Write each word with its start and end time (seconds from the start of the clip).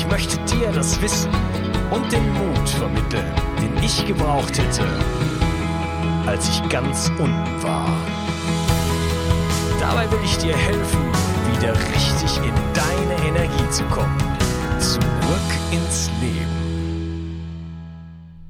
Ich 0.00 0.06
möchte 0.06 0.38
dir 0.46 0.72
das 0.72 0.98
Wissen 1.02 1.30
und 1.90 2.10
den 2.10 2.26
Mut 2.32 2.68
vermitteln, 2.70 3.34
den 3.60 3.84
ich 3.84 4.06
gebraucht 4.06 4.56
hätte, 4.56 4.82
als 6.24 6.48
ich 6.48 6.66
ganz 6.70 7.10
unten 7.18 7.62
war. 7.62 7.86
Dabei 9.78 10.10
will 10.10 10.20
ich 10.24 10.38
dir 10.38 10.56
helfen, 10.56 11.02
wieder 11.52 11.74
richtig 11.74 12.38
in 12.38 12.54
deine 12.72 13.28
Energie 13.28 13.70
zu 13.70 13.84
kommen. 13.88 14.18
Zurück 14.78 15.02
ins 15.70 16.10
Leben. 16.22 17.44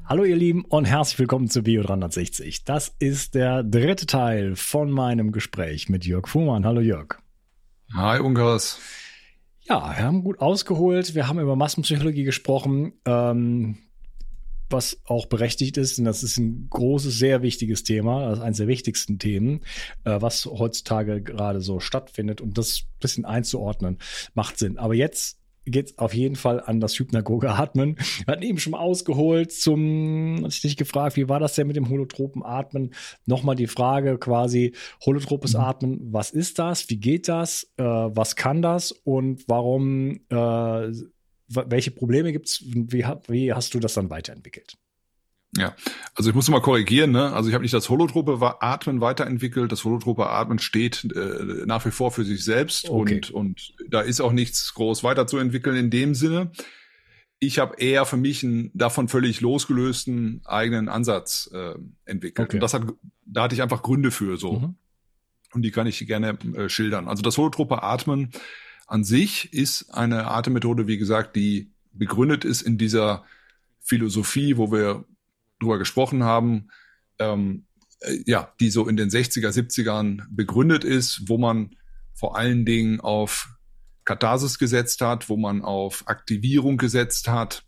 Hallo 0.06 0.22
ihr 0.22 0.36
Lieben 0.36 0.64
und 0.66 0.84
herzlich 0.84 1.18
willkommen 1.18 1.50
zu 1.50 1.64
Bio 1.64 1.82
360. 1.82 2.62
Das 2.64 2.94
ist 3.00 3.34
der 3.34 3.64
dritte 3.64 4.06
Teil 4.06 4.54
von 4.54 4.88
meinem 4.88 5.32
Gespräch 5.32 5.88
mit 5.88 6.06
Jörg 6.06 6.28
Fuhrmann. 6.28 6.64
Hallo 6.64 6.80
Jörg. 6.80 7.18
Hi 7.92 8.20
Ungaras. 8.20 8.78
Ja, 9.70 9.94
wir 9.96 10.04
haben 10.04 10.24
gut 10.24 10.40
ausgeholt. 10.40 11.14
Wir 11.14 11.28
haben 11.28 11.38
über 11.38 11.54
Massenpsychologie 11.54 12.24
gesprochen, 12.24 12.92
ähm, 13.04 13.78
was 14.68 15.00
auch 15.04 15.26
berechtigt 15.26 15.76
ist. 15.76 15.96
Und 16.00 16.06
das 16.06 16.24
ist 16.24 16.38
ein 16.38 16.66
großes, 16.68 17.16
sehr 17.16 17.40
wichtiges 17.42 17.84
Thema. 17.84 18.30
Das 18.30 18.38
ist 18.38 18.44
eines 18.44 18.56
der 18.56 18.66
wichtigsten 18.66 19.20
Themen, 19.20 19.60
äh, 20.02 20.20
was 20.20 20.44
heutzutage 20.46 21.22
gerade 21.22 21.60
so 21.60 21.78
stattfindet. 21.78 22.40
Und 22.40 22.58
das 22.58 22.82
bisschen 22.98 23.24
einzuordnen, 23.24 23.98
macht 24.34 24.58
Sinn. 24.58 24.76
Aber 24.76 24.94
jetzt 24.94 25.39
geht 25.66 25.86
es 25.86 25.98
auf 25.98 26.14
jeden 26.14 26.36
Fall 26.36 26.60
an 26.60 26.80
das 26.80 26.98
hypnagoge 26.98 27.50
Atmen. 27.50 27.96
Wir 28.24 28.32
hatten 28.32 28.42
eben 28.42 28.58
schon 28.58 28.72
mal 28.72 28.80
ausgeholt 28.80 29.52
zum, 29.52 30.38
hatte 30.38 30.48
ich 30.48 30.60
dich 30.62 30.76
gefragt, 30.76 31.16
wie 31.16 31.28
war 31.28 31.40
das 31.40 31.54
denn 31.54 31.66
mit 31.66 31.76
dem 31.76 31.88
holotropen 31.88 32.44
Atmen? 32.44 32.94
Nochmal 33.26 33.56
die 33.56 33.66
Frage 33.66 34.18
quasi, 34.18 34.74
holotropes 35.04 35.54
mhm. 35.54 35.60
Atmen, 35.60 35.98
was 36.12 36.30
ist 36.30 36.58
das? 36.58 36.88
Wie 36.88 36.98
geht 36.98 37.28
das? 37.28 37.70
Äh, 37.76 37.84
was 37.84 38.36
kann 38.36 38.62
das? 38.62 38.92
Und 38.92 39.44
warum, 39.48 40.20
äh, 40.28 40.92
welche 41.48 41.90
Probleme 41.90 42.32
gibt 42.32 42.48
es? 42.48 42.62
Wie, 42.64 43.04
wie 43.28 43.52
hast 43.52 43.74
du 43.74 43.80
das 43.80 43.94
dann 43.94 44.10
weiterentwickelt? 44.10 44.76
Ja, 45.56 45.74
also 46.14 46.30
ich 46.30 46.36
muss 46.36 46.48
mal 46.48 46.60
korrigieren, 46.60 47.10
ne? 47.10 47.32
Also 47.32 47.48
ich 47.48 47.54
habe 47.54 47.62
nicht 47.62 47.74
das 47.74 47.88
holotrope 47.88 48.62
Atmen 48.62 49.00
weiterentwickelt. 49.00 49.72
Das 49.72 49.84
holotrope 49.84 50.28
Atmen 50.28 50.60
steht 50.60 51.04
äh, 51.04 51.66
nach 51.66 51.84
wie 51.84 51.90
vor 51.90 52.12
für 52.12 52.24
sich 52.24 52.44
selbst 52.44 52.88
okay. 52.88 53.14
und 53.14 53.30
und 53.30 53.74
da 53.88 54.00
ist 54.00 54.20
auch 54.20 54.32
nichts 54.32 54.72
groß 54.74 55.02
weiterzuentwickeln 55.02 55.76
in 55.76 55.90
dem 55.90 56.14
Sinne. 56.14 56.52
Ich 57.40 57.58
habe 57.58 57.76
eher 57.78 58.04
für 58.04 58.18
mich 58.18 58.44
einen 58.44 58.70
davon 58.74 59.08
völlig 59.08 59.40
losgelösten 59.40 60.42
eigenen 60.44 60.88
Ansatz 60.88 61.50
äh, 61.52 61.74
entwickelt. 62.04 62.48
Okay. 62.48 62.56
Und 62.56 62.60
das 62.60 62.74
hat, 62.74 62.84
da 63.24 63.42
hatte 63.44 63.54
ich 63.54 63.62
einfach 63.62 63.82
Gründe 63.82 64.10
für 64.10 64.36
so. 64.36 64.52
Mhm. 64.52 64.74
Und 65.52 65.62
die 65.62 65.70
kann 65.72 65.86
ich 65.86 66.06
gerne 66.06 66.38
äh, 66.54 66.68
schildern. 66.68 67.08
Also 67.08 67.22
das 67.22 67.38
holotrope 67.38 67.82
Atmen 67.82 68.30
an 68.86 69.04
sich 69.04 69.52
ist 69.52 69.90
eine 69.94 70.30
Atemmethode, 70.30 70.86
wie 70.86 70.98
gesagt, 70.98 71.34
die 71.34 71.72
begründet 71.92 72.44
ist 72.44 72.62
in 72.62 72.78
dieser 72.78 73.24
Philosophie, 73.80 74.56
wo 74.56 74.70
wir 74.70 75.04
drüber 75.60 75.78
gesprochen 75.78 76.24
haben, 76.24 76.68
ähm, 77.18 77.66
äh, 78.00 78.22
ja, 78.26 78.52
die 78.60 78.70
so 78.70 78.88
in 78.88 78.96
den 78.96 79.10
60er, 79.10 79.50
70ern 79.50 80.24
begründet 80.30 80.84
ist, 80.84 81.28
wo 81.28 81.38
man 81.38 81.76
vor 82.14 82.36
allen 82.36 82.64
Dingen 82.64 83.00
auf 83.00 83.48
Katharsis 84.04 84.58
gesetzt 84.58 85.00
hat, 85.00 85.28
wo 85.28 85.36
man 85.36 85.62
auf 85.62 86.08
Aktivierung 86.08 86.76
gesetzt 86.76 87.28
hat. 87.28 87.64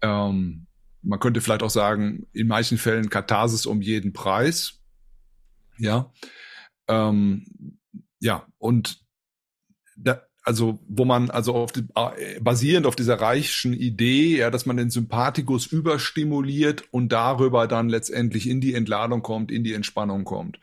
Ähm, 0.00 0.66
man 1.02 1.20
könnte 1.20 1.40
vielleicht 1.40 1.62
auch 1.62 1.70
sagen, 1.70 2.26
in 2.32 2.46
manchen 2.46 2.78
Fällen 2.78 3.10
Katharsis 3.10 3.66
um 3.66 3.82
jeden 3.82 4.12
Preis. 4.12 4.80
Ja. 5.78 6.12
Ähm, 6.88 7.78
ja, 8.20 8.46
und 8.58 9.04
da, 9.96 10.22
also 10.42 10.80
wo 10.88 11.04
man 11.04 11.30
also 11.30 11.54
auf 11.54 11.72
die, 11.72 11.84
äh, 11.94 12.40
basierend 12.40 12.86
auf 12.86 12.96
dieser 12.96 13.20
reichen 13.20 13.72
Idee, 13.72 14.38
ja, 14.38 14.50
dass 14.50 14.66
man 14.66 14.76
den 14.76 14.90
Sympathikus 14.90 15.66
überstimuliert 15.66 16.84
und 16.90 17.10
darüber 17.10 17.66
dann 17.66 17.88
letztendlich 17.88 18.48
in 18.48 18.60
die 18.60 18.74
Entladung 18.74 19.22
kommt, 19.22 19.50
in 19.50 19.64
die 19.64 19.74
Entspannung 19.74 20.24
kommt. 20.24 20.58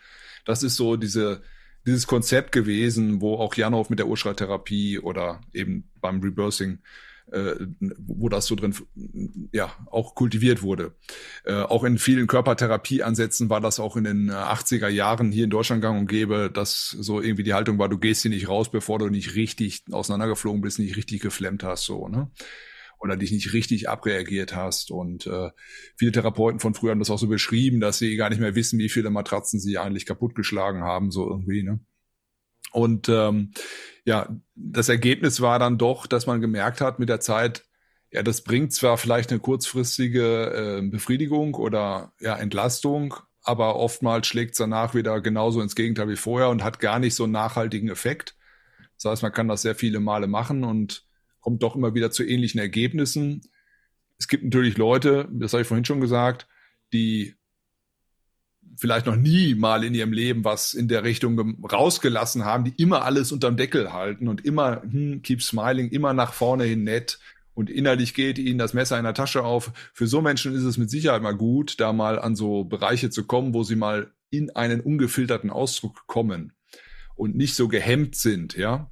Das 0.45 0.63
ist 0.63 0.75
so 0.75 0.95
diese 0.95 1.41
dieses 1.87 2.05
Konzept 2.05 2.51
gewesen, 2.51 3.21
wo 3.21 3.35
auch 3.35 3.55
Janov 3.55 3.89
mit 3.89 3.97
der 3.97 4.07
Urschreitherapie 4.07 4.99
oder 4.99 5.39
eben 5.53 5.85
beim 6.01 6.19
Rebirthing 6.19 6.79
äh, 7.31 7.55
wo 7.79 8.29
das 8.29 8.45
so 8.45 8.55
drin 8.55 8.73
ja 9.51 9.71
auch 9.87 10.15
kultiviert 10.15 10.61
wurde. 10.61 10.95
Äh, 11.43 11.55
auch 11.55 11.83
in 11.83 11.97
vielen 11.97 12.27
Körpertherapieansätzen 12.27 13.49
war 13.49 13.61
das 13.61 13.79
auch 13.79 13.97
in 13.97 14.05
den 14.05 14.31
80er 14.31 14.87
Jahren 14.87 15.31
hier 15.31 15.43
in 15.43 15.49
Deutschland 15.49 15.81
gang 15.81 15.99
und 15.99 16.07
gäbe, 16.07 16.49
dass 16.53 16.89
so 16.89 17.21
irgendwie 17.21 17.43
die 17.43 17.53
Haltung 17.53 17.79
war, 17.79 17.89
du 17.89 17.97
gehst 17.97 18.21
hier 18.21 18.31
nicht 18.31 18.47
raus, 18.47 18.71
bevor 18.71 18.99
du 18.99 19.09
nicht 19.09 19.35
richtig 19.35 19.83
auseinandergeflogen 19.91 20.61
bist, 20.61 20.79
nicht 20.79 20.95
richtig 20.95 21.21
geflemmt 21.21 21.63
hast, 21.63 21.83
so, 21.83 22.07
ne? 22.07 22.31
Oder 22.99 23.15
dich 23.15 23.31
nicht 23.31 23.53
richtig 23.53 23.89
abreagiert 23.89 24.55
hast. 24.55 24.89
Und 24.89 25.27
äh, 25.27 25.51
viele 25.97 26.11
Therapeuten 26.11 26.59
von 26.59 26.73
früher 26.73 26.91
haben 26.91 26.99
das 26.99 27.11
auch 27.11 27.19
so 27.19 27.27
beschrieben, 27.27 27.79
dass 27.79 27.99
sie 27.99 28.15
gar 28.15 28.29
nicht 28.29 28.39
mehr 28.39 28.55
wissen, 28.55 28.79
wie 28.79 28.89
viele 28.89 29.11
Matratzen 29.11 29.59
sie 29.59 29.77
eigentlich 29.77 30.07
kaputtgeschlagen 30.07 30.81
haben, 30.81 31.11
so 31.11 31.29
irgendwie, 31.29 31.61
ne? 31.61 31.79
Und 32.77 33.09
ähm, 33.09 33.53
ja, 34.05 34.29
das 34.53 34.87
Ergebnis 34.87 35.41
war 35.41 35.57
dann 35.57 35.79
doch, 35.79 36.05
dass 36.05 36.27
man 36.27 36.41
gemerkt 36.41 36.79
hat 36.79 36.99
mit 36.99 37.09
der 37.09 37.19
Zeit, 37.19 37.65
ja, 38.11 38.21
das 38.21 38.43
bringt 38.43 38.71
zwar 38.71 38.99
vielleicht 38.99 39.31
eine 39.31 39.39
kurzfristige 39.39 40.77
äh, 40.77 40.87
Befriedigung 40.87 41.55
oder 41.55 42.13
ja, 42.19 42.35
Entlastung, 42.35 43.15
aber 43.41 43.77
oftmals 43.77 44.27
schlägt 44.27 44.51
es 44.51 44.59
danach 44.59 44.93
wieder 44.93 45.21
genauso 45.21 45.59
ins 45.59 45.75
Gegenteil 45.75 46.07
wie 46.07 46.17
vorher 46.17 46.49
und 46.49 46.63
hat 46.63 46.79
gar 46.79 46.99
nicht 46.99 47.15
so 47.15 47.23
einen 47.23 47.33
nachhaltigen 47.33 47.89
Effekt. 47.89 48.35
Das 49.01 49.05
heißt, 49.11 49.23
man 49.23 49.33
kann 49.33 49.47
das 49.47 49.63
sehr 49.63 49.73
viele 49.73 49.99
Male 49.99 50.27
machen 50.27 50.63
und 50.63 51.03
kommt 51.39 51.63
doch 51.63 51.75
immer 51.75 51.95
wieder 51.95 52.11
zu 52.11 52.23
ähnlichen 52.23 52.59
Ergebnissen. 52.59 53.41
Es 54.19 54.27
gibt 54.27 54.43
natürlich 54.43 54.77
Leute, 54.77 55.27
das 55.31 55.53
habe 55.53 55.63
ich 55.63 55.67
vorhin 55.67 55.85
schon 55.85 55.99
gesagt, 55.99 56.47
die 56.93 57.33
vielleicht 58.77 59.05
noch 59.05 59.15
nie 59.15 59.55
mal 59.55 59.83
in 59.83 59.93
ihrem 59.93 60.13
Leben 60.13 60.43
was 60.43 60.73
in 60.73 60.87
der 60.87 61.03
Richtung 61.03 61.63
rausgelassen 61.65 62.45
haben, 62.45 62.63
die 62.63 62.73
immer 62.81 63.03
alles 63.03 63.31
unterm 63.31 63.57
Deckel 63.57 63.91
halten 63.91 64.27
und 64.27 64.45
immer 64.45 64.81
hm, 64.83 65.21
keep 65.21 65.41
smiling, 65.41 65.89
immer 65.89 66.13
nach 66.13 66.33
vorne 66.33 66.63
hin 66.63 66.83
nett 66.83 67.19
und 67.53 67.71
innerlich 67.71 68.13
geht 68.13 68.37
ihnen 68.37 68.59
das 68.59 68.75
Messer 68.75 68.99
in 68.99 69.03
der 69.03 69.15
Tasche 69.15 69.43
auf. 69.43 69.71
Für 69.93 70.05
so 70.05 70.21
Menschen 70.21 70.53
ist 70.53 70.63
es 70.63 70.77
mit 70.77 70.91
Sicherheit 70.91 71.23
mal 71.23 71.35
gut, 71.35 71.79
da 71.79 71.91
mal 71.91 72.19
an 72.19 72.35
so 72.35 72.63
Bereiche 72.63 73.09
zu 73.09 73.25
kommen, 73.25 73.55
wo 73.55 73.63
sie 73.63 73.75
mal 73.75 74.11
in 74.29 74.55
einen 74.55 74.79
ungefilterten 74.79 75.49
Ausdruck 75.49 76.05
kommen 76.05 76.53
und 77.15 77.35
nicht 77.35 77.55
so 77.55 77.67
gehemmt 77.67 78.15
sind, 78.15 78.55
ja. 78.55 78.91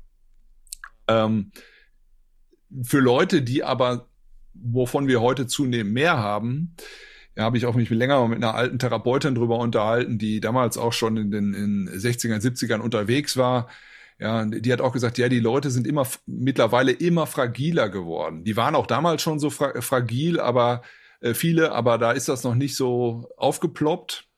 Ähm, 1.08 1.52
für 2.82 3.00
Leute, 3.00 3.44
die 3.44 3.64
aber, 3.64 4.10
wovon 4.54 5.08
wir 5.08 5.22
heute 5.22 5.46
zunehmend 5.46 5.94
mehr 5.94 6.18
haben, 6.18 6.76
habe 7.44 7.58
ich 7.58 7.66
auch 7.66 7.76
mich 7.76 7.90
länger 7.90 8.26
mit 8.28 8.38
einer 8.38 8.56
alten 8.56 8.80
Therapeutin 8.80 9.36
drüber 9.36 9.58
unterhalten, 9.60 10.18
die 10.18 10.40
damals 10.40 10.78
auch 10.78 10.94
schon 10.94 11.18
in 11.18 11.32
den 11.32 11.54
in 11.54 11.90
60ern, 11.90 12.42
70ern 12.42 12.80
unterwegs 12.80 13.36
war. 13.36 13.68
Ja, 14.20 14.46
die 14.46 14.72
hat 14.72 14.80
auch 14.80 14.94
gesagt, 14.94 15.18
ja, 15.18 15.28
die 15.28 15.42
Leute 15.42 15.70
sind 15.70 15.86
immer 15.86 16.08
mittlerweile 16.26 16.94
immer 16.94 17.28
fragiler 17.28 17.90
geworden. 17.90 18.46
Die 18.46 18.56
waren 18.56 18.76
auch 18.76 18.88
damals 18.88 19.22
schon 19.22 19.40
so 19.40 19.50
fra 19.50 19.82
fragil, 19.82 20.40
aber 20.40 20.84
äh, 21.20 21.34
viele, 21.34 21.74
aber 21.74 21.98
da 21.98 22.12
ist 22.14 22.30
das 22.30 22.44
noch 22.44 22.56
nicht 22.56 22.78
so 22.78 23.30
aufgeploppt. 23.36 24.30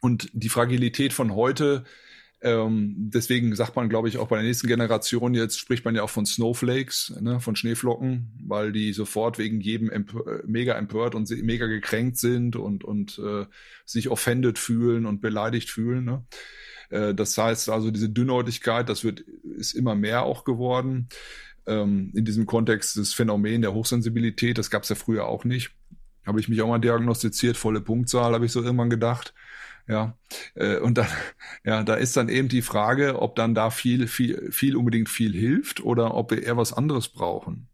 Und 0.00 0.30
die 0.32 0.48
Fragilität 0.48 1.12
von 1.12 1.34
heute 1.34 1.84
ähm, 2.44 2.94
deswegen 2.96 3.56
sagt 3.56 3.74
man, 3.74 3.88
glaube 3.88 4.08
ich, 4.08 4.18
auch 4.18 4.28
bei 4.28 4.36
der 4.36 4.44
nächsten 4.44 4.66
Generation 4.66 5.32
jetzt 5.32 5.58
spricht 5.58 5.86
man 5.86 5.94
ja 5.94 6.02
auch 6.02 6.10
von 6.10 6.26
Snowflakes, 6.26 7.16
ne, 7.22 7.40
von 7.40 7.56
Schneeflocken, 7.56 8.38
weil 8.46 8.70
die 8.70 8.92
sofort 8.92 9.38
wegen 9.38 9.62
jedem 9.62 9.88
empör 9.88 10.42
mega 10.46 10.74
empört 10.74 11.14
und 11.14 11.30
mega 11.42 11.66
gekränkt 11.66 12.18
sind 12.18 12.56
und, 12.56 12.84
und 12.84 13.18
äh, 13.18 13.46
sich 13.86 14.10
offended 14.10 14.58
fühlen 14.58 15.06
und 15.06 15.22
beleidigt 15.22 15.70
fühlen. 15.70 16.04
Ne? 16.04 16.26
Äh, 16.90 17.14
das 17.14 17.38
heißt 17.38 17.70
also, 17.70 17.90
diese 17.90 18.10
Dünnhäutigkeit, 18.10 18.90
das 18.90 19.04
wird, 19.04 19.20
ist 19.56 19.72
immer 19.72 19.94
mehr 19.94 20.24
auch 20.24 20.44
geworden. 20.44 21.08
Ähm, 21.66 22.12
in 22.14 22.26
diesem 22.26 22.44
Kontext 22.44 22.98
des 22.98 23.14
Phänomen 23.14 23.62
der 23.62 23.72
Hochsensibilität, 23.72 24.58
das 24.58 24.68
gab 24.68 24.82
es 24.82 24.90
ja 24.90 24.96
früher 24.96 25.24
auch 25.24 25.44
nicht. 25.44 25.70
Habe 26.26 26.40
ich 26.40 26.48
mich 26.50 26.60
auch 26.60 26.68
mal 26.68 26.78
diagnostiziert, 26.78 27.56
volle 27.56 27.80
Punktzahl, 27.80 28.34
habe 28.34 28.44
ich 28.44 28.52
so 28.52 28.62
irgendwann 28.62 28.90
gedacht. 28.90 29.32
Ja, 29.86 30.16
äh, 30.54 30.78
und 30.78 30.98
dann, 30.98 31.08
ja, 31.64 31.82
da 31.82 31.94
ist 31.94 32.16
dann 32.16 32.28
eben 32.28 32.48
die 32.48 32.62
Frage, 32.62 33.20
ob 33.20 33.36
dann 33.36 33.54
da 33.54 33.70
viel, 33.70 34.06
viel, 34.06 34.50
viel 34.50 34.76
unbedingt 34.76 35.08
viel 35.08 35.32
hilft 35.32 35.80
oder 35.82 36.14
ob 36.14 36.30
wir 36.30 36.42
eher 36.42 36.56
was 36.56 36.72
anderes 36.72 37.08
brauchen. 37.08 37.68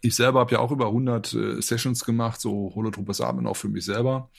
Ich 0.00 0.14
selber 0.14 0.40
habe 0.40 0.52
ja 0.52 0.58
auch 0.58 0.70
über 0.70 0.86
100 0.86 1.32
äh, 1.32 1.62
Sessions 1.62 2.04
gemacht, 2.04 2.40
so 2.40 2.72
holotropes 2.74 3.20
Atmen 3.20 3.46
auch 3.46 3.56
für 3.56 3.68
mich 3.68 3.84
selber 3.84 4.30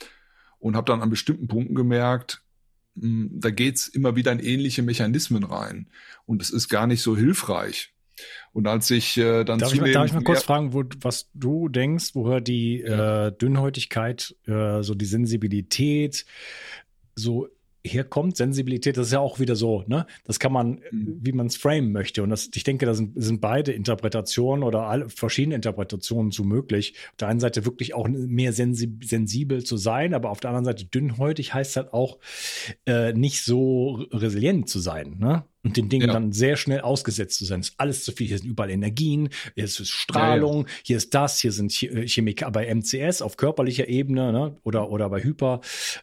und 0.60 0.76
habe 0.76 0.92
dann 0.92 1.02
an 1.02 1.10
bestimmten 1.10 1.48
Punkten 1.48 1.76
gemerkt, 1.76 2.44
mh, 2.96 3.04
hm, 3.04 3.40
da 3.40 3.50
geht's 3.50 3.88
immer 3.88 4.16
wieder 4.16 4.32
in 4.32 4.40
ähnliche 4.40 4.84
Mechanismen 4.84 5.44
rein 5.44 5.88
und 6.26 6.42
es 6.42 6.52
ist 6.52 6.70
gar 6.70 6.88
nicht 6.88 7.02
so 7.02 7.18
hilfreich. 7.18 7.96
Und 8.54 8.68
als 8.68 8.90
ich 8.92 9.18
äh, 9.18 9.44
dann 9.44 9.60
darf 9.60 9.74
ich, 9.74 9.82
mal, 9.82 9.92
darf 9.92 10.06
ich 10.06 10.14
mal 10.14 10.24
kurz 10.24 10.44
fragen, 10.44 10.74
wo, 10.74 10.84
was 11.02 11.30
du 11.34 11.68
denkst, 11.68 12.12
woher 12.14 12.40
die 12.40 12.80
ja. 12.80 13.28
äh, 13.28 13.32
Dünnhäutigkeit, 13.34 14.36
äh, 14.48 14.82
so 14.82 14.96
die 14.96 15.06
Sensibilität, 15.06 16.26
so 17.16 17.48
herkommt. 17.86 18.36
Sensibilität, 18.38 18.98
das 18.98 19.08
ist 19.08 19.14
ja 19.14 19.20
auch 19.20 19.40
wieder 19.40 19.56
so, 19.56 19.84
ne? 19.88 20.06
Das 20.26 20.40
kann 20.40 20.52
man, 20.52 20.82
mhm. 20.92 21.20
wie 21.22 21.32
man 21.32 21.48
es 21.48 21.56
framen 21.56 21.92
möchte. 21.92 22.24
Und 22.24 22.30
das, 22.30 22.50
ich 22.54 22.64
denke, 22.64 22.86
da 22.86 22.94
sind, 22.94 23.14
sind 23.16 23.42
beide 23.42 23.72
Interpretationen 23.72 24.64
oder 24.64 24.84
alle 24.84 25.10
verschiedene 25.10 25.56
Interpretationen 25.56 26.32
zu 26.32 26.44
möglich. 26.44 26.96
Auf 27.12 27.18
der 27.18 27.28
einen 27.30 27.40
Seite 27.40 27.66
wirklich 27.66 27.94
auch 27.94 28.08
mehr 28.08 28.54
sensibel 28.54 29.64
zu 29.64 29.78
sein, 29.78 30.14
aber 30.14 30.30
auf 30.32 30.40
der 30.40 30.50
anderen 30.50 30.66
Seite 30.66 30.86
dünnhäutig 30.86 31.54
heißt 31.54 31.76
halt 31.78 31.94
auch 31.94 32.20
äh, 32.86 33.14
nicht 33.14 33.44
so 33.44 34.06
resilient 34.12 34.70
zu 34.70 34.80
sein, 34.80 35.18
ne? 35.20 35.46
Und 35.66 35.76
den 35.76 35.90
Dingen 35.90 36.08
ja. 36.08 36.14
dann 36.14 36.32
sehr 36.32 36.56
schnell 36.56 36.82
ausgesetzt 36.82 37.40
zu 37.40 37.46
sein. 37.46 37.62
Ist 37.62 37.74
alles 37.78 38.04
zu 38.04 38.12
viel. 38.12 38.28
Hier 38.28 38.38
sind 38.38 38.48
überall 38.48 38.70
Energien, 38.70 39.30
hier 39.56 39.66
ist 39.66 39.86
Strahlung, 39.88 40.62
ja, 40.62 40.68
ja. 40.68 40.74
hier 40.84 40.98
ist 40.98 41.14
das, 41.14 41.40
hier 41.40 41.52
sind 41.52 41.72
äh, 41.84 42.08
Chemiker 42.08 42.52
bei 42.52 42.74
MCS 42.74 43.22
auf 43.22 43.36
körperlicher 43.36 43.88
Ebene 43.88 44.32
ne? 44.32 44.58
oder, 44.64 44.90
oder 44.92 45.10
bei 45.10 45.24
Hyper 45.24 45.62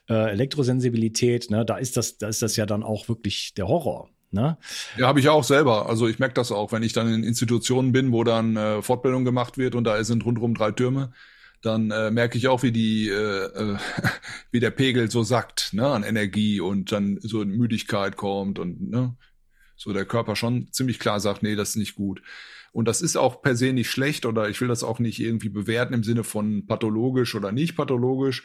äh, 0.09 0.31
Elektrosensibilität. 0.31 1.49
Ne? 1.49 1.65
Da 1.65 1.77
ist 1.77 1.97
das, 1.97 2.17
da 2.17 2.27
ist 2.27 2.41
das 2.41 2.57
ja 2.57 2.65
dann 2.65 2.83
auch 2.83 3.07
wirklich 3.07 3.53
der 3.55 3.67
Horror. 3.67 4.09
Ne? 4.31 4.57
Ja, 4.97 5.07
habe 5.07 5.19
ich 5.19 5.29
auch 5.29 5.43
selber. 5.43 5.87
Also 5.87 6.07
ich 6.07 6.19
merke 6.19 6.33
das 6.33 6.51
auch, 6.51 6.71
wenn 6.71 6.83
ich 6.83 6.91
dann 6.91 7.11
in 7.13 7.23
Institutionen 7.23 7.93
bin, 7.93 8.11
wo 8.11 8.23
dann 8.23 8.57
äh, 8.57 8.81
Fortbildung 8.81 9.23
gemacht 9.23 9.57
wird 9.57 9.75
und 9.75 9.85
da 9.85 10.03
sind 10.03 10.25
rundherum 10.25 10.55
drei 10.55 10.71
Türme 10.71 11.13
dann 11.63 11.91
äh, 11.91 12.11
merke 12.11 12.37
ich 12.37 12.49
auch, 12.49 12.61
wie 12.61 12.71
die, 12.71 13.07
äh, 13.07 13.45
äh, 13.45 13.77
wie 14.51 14.59
der 14.59 14.71
Pegel 14.71 15.09
so 15.09 15.23
sackt, 15.23 15.73
ne, 15.73 15.87
an 15.87 16.03
Energie 16.03 16.59
und 16.59 16.91
dann 16.91 17.17
so 17.21 17.41
in 17.41 17.49
Müdigkeit 17.49 18.17
kommt 18.17 18.59
und 18.59 18.91
ne, 18.91 19.15
so 19.83 19.91
der 19.91 20.05
Körper 20.05 20.37
schon 20.37 20.71
ziemlich 20.71 20.97
klar 20.97 21.19
sagt, 21.19 21.43
nee, 21.43 21.55
das 21.55 21.71
ist 21.71 21.75
nicht 21.75 21.95
gut. 21.95 22.21
Und 22.71 22.87
das 22.87 23.01
ist 23.01 23.17
auch 23.17 23.41
per 23.41 23.55
se 23.55 23.73
nicht 23.73 23.89
schlecht 23.89 24.25
oder 24.25 24.49
ich 24.49 24.59
will 24.61 24.69
das 24.69 24.83
auch 24.83 24.99
nicht 24.99 25.19
irgendwie 25.19 25.49
bewerten 25.49 25.93
im 25.93 26.03
Sinne 26.03 26.23
von 26.23 26.65
pathologisch 26.65 27.35
oder 27.35 27.51
nicht 27.51 27.75
pathologisch. 27.75 28.43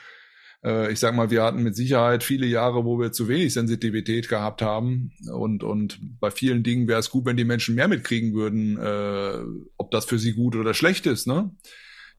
Äh, 0.65 0.93
ich 0.93 0.99
sag 0.99 1.15
mal, 1.15 1.31
wir 1.31 1.45
hatten 1.45 1.63
mit 1.63 1.77
Sicherheit 1.77 2.25
viele 2.25 2.47
Jahre, 2.47 2.85
wo 2.85 2.99
wir 2.99 3.13
zu 3.13 3.29
wenig 3.29 3.53
Sensitivität 3.53 4.29
gehabt 4.29 4.63
haben. 4.63 5.13
Und, 5.33 5.63
und 5.63 6.01
bei 6.19 6.33
vielen 6.33 6.65
Dingen 6.65 6.89
wäre 6.89 6.99
es 6.99 7.11
gut, 7.11 7.25
wenn 7.25 7.37
die 7.37 7.45
Menschen 7.45 7.77
mehr 7.77 7.89
mitkriegen 7.89 8.35
würden, 8.35 8.77
äh, 8.77 9.69
ob 9.77 9.93
das 9.93 10.07
für 10.07 10.19
sie 10.19 10.33
gut 10.33 10.57
oder 10.57 10.75
schlecht 10.75 11.07
ist. 11.07 11.29
Ne? 11.29 11.53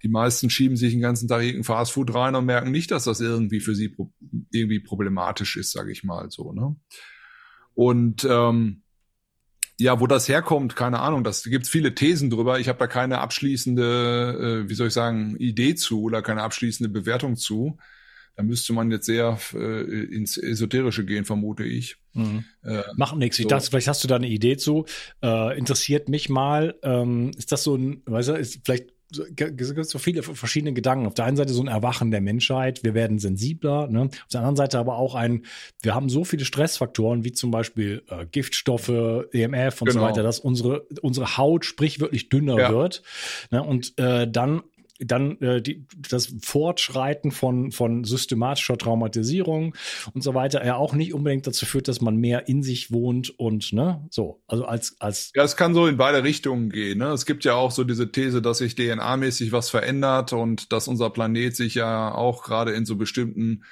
Die 0.02 0.10
meisten 0.10 0.50
schieben 0.50 0.78
sich 0.78 0.94
den 0.94 1.02
ganzen 1.02 1.28
Tag 1.28 1.42
irgendein 1.42 1.66
Fastfood 1.66 2.16
rein 2.16 2.36
und 2.36 2.46
merken 2.46 2.72
nicht, 2.72 2.92
dass 2.92 3.04
das 3.04 3.20
irgendwie 3.20 3.60
für 3.60 3.76
sie 3.76 3.90
pro 3.90 4.14
irgendwie 4.52 4.80
problematisch 4.80 5.58
ist, 5.58 5.74
sage 5.74 5.92
ich 5.92 6.06
mal 6.06 6.32
so. 6.32 6.54
Ne? 6.54 6.78
Und 7.76 8.26
ähm, 8.30 8.82
ja, 9.80 10.00
wo 10.00 10.08
das 10.08 10.28
herkommt, 10.28 10.76
keine 10.76 11.00
Ahnung. 11.00 11.24
Das 11.24 11.44
gibt's 11.44 11.70
viele 11.70 11.96
Thesen 11.96 12.30
drüber. 12.30 12.60
Ich 12.60 12.68
habe 12.68 12.80
da 12.80 12.88
keine 12.88 13.20
abschließende, 13.20 14.64
äh, 14.66 14.70
wie 14.70 14.74
soll 14.74 14.88
ich 14.88 14.94
sagen, 14.94 15.38
Idee 15.38 15.76
zu 15.76 16.02
oder 16.04 16.22
keine 16.22 16.44
abschließende 16.44 16.90
Bewertung 16.90 17.38
zu. 17.38 17.78
Da 18.36 18.44
müsste 18.44 18.74
man 18.74 18.92
jetzt 18.92 19.06
sehr 19.06 19.38
äh, 19.54 20.04
ins 20.06 20.38
Esoterische 20.38 21.06
gehen, 21.06 21.26
vermute 21.26 21.64
ich. 21.64 21.98
Mhm. 22.14 22.44
Äh, 22.64 22.84
Macht 22.96 23.16
nichts. 23.16 23.38
So. 23.38 23.42
Ich 23.42 23.48
dachte, 23.48 23.70
vielleicht 23.70 23.88
hast 23.88 24.04
du 24.04 24.08
da 24.10 24.18
eine 24.18 24.28
Idee 24.28 24.58
zu. 24.58 24.86
Äh, 25.24 25.58
interessiert 25.58 26.10
mich 26.10 26.30
mal. 26.30 26.76
Ähm, 26.84 27.32
ist 27.38 27.52
das 27.52 27.64
so 27.64 27.76
ein, 27.76 28.02
weißt 28.06 28.30
du, 28.30 28.34
ist 28.34 28.60
vielleicht 28.66 28.92
so 29.12 30.00
viele 30.00 30.24
verschiedene 30.24 30.74
Gedanken. 30.74 31.08
Auf 31.08 31.14
der 31.14 31.26
einen 31.26 31.38
Seite 31.38 31.54
so 31.54 31.64
ein 31.64 31.68
Erwachen 31.68 32.12
der 32.12 32.22
Menschheit, 32.22 32.84
wir 32.84 32.94
werden 32.94 33.20
sensibler. 33.20 33.88
Ne? 33.88 34.02
Auf 34.02 34.28
der 34.32 34.42
anderen 34.42 34.56
Seite 34.56 34.80
aber 34.80 34.98
auch 34.98 35.16
ein, 35.16 35.46
wir 35.82 35.96
haben 35.96 36.10
so 36.10 36.24
viele 36.24 36.46
Stressfaktoren 36.46 37.24
wie 37.24 37.32
zum 37.32 37.52
Beispiel 37.52 38.04
äh, 38.10 38.26
Giftstoffe, 38.26 38.90
EMF 38.90 39.82
und 39.82 39.90
genau. 39.90 40.02
so 40.02 40.08
weiter, 40.08 40.24
dass 40.24 40.40
unsere 40.40 40.82
unsere 41.02 41.38
Haut 41.38 41.66
sprichwörtlich 41.66 42.30
dünner 42.30 42.58
ja. 42.58 42.72
wird. 42.72 43.02
Ne? 43.52 43.64
Und 43.64 43.98
äh, 43.98 44.30
dann 44.30 44.62
dann 45.00 45.40
äh, 45.42 45.62
die, 45.62 45.86
das 45.98 46.34
Fortschreiten 46.42 47.32
von, 47.32 47.72
von 47.72 48.04
systematischer 48.04 48.78
Traumatisierung 48.78 49.76
und 50.14 50.22
so 50.22 50.34
weiter 50.34 50.66
ja 50.66 50.76
auch 50.76 50.94
nicht 50.94 51.14
unbedingt 51.14 51.48
dazu 51.48 51.66
führt, 51.66 51.88
dass 51.88 52.02
man 52.02 52.18
mehr 52.18 52.48
in 52.48 52.64
sich 52.64 52.92
wohnt 52.92 53.30
und 53.40 53.72
ne, 53.72 54.06
so, 54.10 54.42
also 54.48 54.66
als, 54.66 55.00
als. 55.00 55.32
Ja, 55.36 55.44
es 55.44 55.56
kann 55.56 55.74
so 55.74 55.88
in 55.88 55.98
beide 55.98 56.24
Richtungen 56.24 56.70
gehen. 56.70 57.00
Ne? 57.00 57.08
Es 57.08 57.26
gibt 57.26 57.46
ja 57.46 57.56
auch 57.56 57.72
so 57.72 57.84
diese 57.84 58.12
These, 58.12 58.42
dass 58.42 58.58
sich 58.58 58.76
DNA-mäßig 58.76 59.52
was 59.52 59.70
verändert 59.70 60.34
und 60.34 60.72
dass 60.74 60.88
unser 60.88 61.10
Planet 61.10 61.56
sich 61.56 61.76
ja 61.76 62.14
auch 62.14 62.44
gerade 62.44 62.74
in 62.74 62.86
so 62.86 62.98
bestimmten 62.98 63.64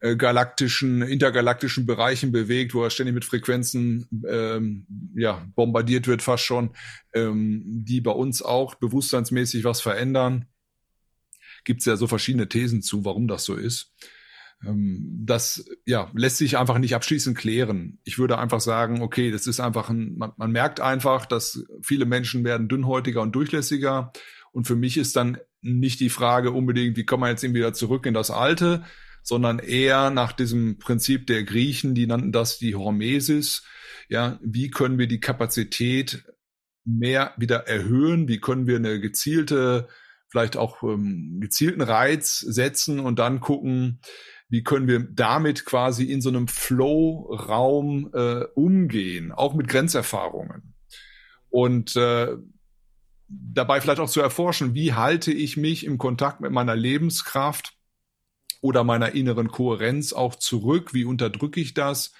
äh, 0.00 0.16
galaktischen, 0.16 1.00
intergalaktischen 1.02 1.86
Bereichen 1.86 2.32
bewegt, 2.32 2.74
wo 2.74 2.82
er 2.82 2.90
ständig 2.90 3.14
mit 3.14 3.24
Frequenzen 3.24 4.08
ähm, 4.28 4.86
ja, 5.14 5.46
bombardiert 5.54 6.08
wird, 6.08 6.22
fast 6.22 6.44
schon, 6.44 6.70
ähm, 7.14 7.62
die 7.64 8.00
bei 8.00 8.10
uns 8.10 8.42
auch 8.42 8.74
bewusstseinsmäßig 8.74 9.64
was 9.64 9.80
verändern 9.80 10.46
gibt 11.66 11.80
es 11.80 11.86
ja 11.86 11.96
so 11.96 12.06
verschiedene 12.06 12.48
Thesen 12.48 12.80
zu, 12.80 13.04
warum 13.04 13.28
das 13.28 13.44
so 13.44 13.54
ist. 13.54 13.92
Ähm, 14.64 15.24
das 15.26 15.68
ja, 15.84 16.10
lässt 16.14 16.38
sich 16.38 16.56
einfach 16.56 16.78
nicht 16.78 16.94
abschließend 16.94 17.36
klären. 17.36 17.98
Ich 18.04 18.18
würde 18.18 18.38
einfach 18.38 18.60
sagen, 18.60 19.02
okay, 19.02 19.30
das 19.30 19.46
ist 19.46 19.60
einfach 19.60 19.90
ein, 19.90 20.16
man, 20.16 20.32
man 20.36 20.52
merkt 20.52 20.80
einfach, 20.80 21.26
dass 21.26 21.64
viele 21.82 22.06
Menschen 22.06 22.44
werden 22.44 22.68
dünnhäutiger 22.68 23.20
und 23.20 23.32
durchlässiger. 23.32 24.12
Und 24.52 24.66
für 24.66 24.76
mich 24.76 24.96
ist 24.96 25.16
dann 25.16 25.38
nicht 25.60 26.00
die 26.00 26.08
Frage 26.08 26.52
unbedingt, 26.52 26.96
wie 26.96 27.04
kommen 27.04 27.24
wir 27.24 27.30
jetzt 27.30 27.44
eben 27.44 27.54
wieder 27.54 27.74
zurück 27.74 28.06
in 28.06 28.14
das 28.14 28.30
Alte, 28.30 28.84
sondern 29.22 29.58
eher 29.58 30.10
nach 30.10 30.32
diesem 30.32 30.78
Prinzip 30.78 31.26
der 31.26 31.42
Griechen, 31.42 31.94
die 31.94 32.06
nannten 32.06 32.32
das 32.32 32.58
die 32.58 32.76
Hormesis. 32.76 33.64
Ja, 34.08 34.38
wie 34.40 34.70
können 34.70 34.98
wir 34.98 35.08
die 35.08 35.20
Kapazität 35.20 36.24
mehr 36.84 37.34
wieder 37.36 37.66
erhöhen? 37.66 38.28
Wie 38.28 38.38
können 38.38 38.68
wir 38.68 38.76
eine 38.76 39.00
gezielte 39.00 39.88
vielleicht 40.36 40.58
auch 40.58 40.82
ähm, 40.82 41.38
gezielten 41.40 41.80
Reiz 41.80 42.40
setzen 42.40 43.00
und 43.00 43.18
dann 43.18 43.40
gucken, 43.40 44.00
wie 44.50 44.62
können 44.62 44.86
wir 44.86 45.00
damit 45.00 45.64
quasi 45.64 46.04
in 46.04 46.20
so 46.20 46.28
einem 46.28 46.46
Flow-Raum 46.46 48.10
äh, 48.12 48.44
umgehen, 48.54 49.32
auch 49.32 49.54
mit 49.54 49.66
Grenzerfahrungen. 49.66 50.74
Und 51.48 51.96
äh, 51.96 52.36
dabei 53.28 53.80
vielleicht 53.80 53.98
auch 53.98 54.10
zu 54.10 54.20
erforschen, 54.20 54.74
wie 54.74 54.92
halte 54.92 55.32
ich 55.32 55.56
mich 55.56 55.86
im 55.86 55.96
Kontakt 55.96 56.42
mit 56.42 56.52
meiner 56.52 56.76
Lebenskraft 56.76 57.72
oder 58.60 58.84
meiner 58.84 59.14
inneren 59.14 59.48
Kohärenz 59.48 60.12
auch 60.12 60.34
zurück, 60.34 60.92
wie 60.92 61.06
unterdrücke 61.06 61.60
ich 61.60 61.72
das? 61.72 62.12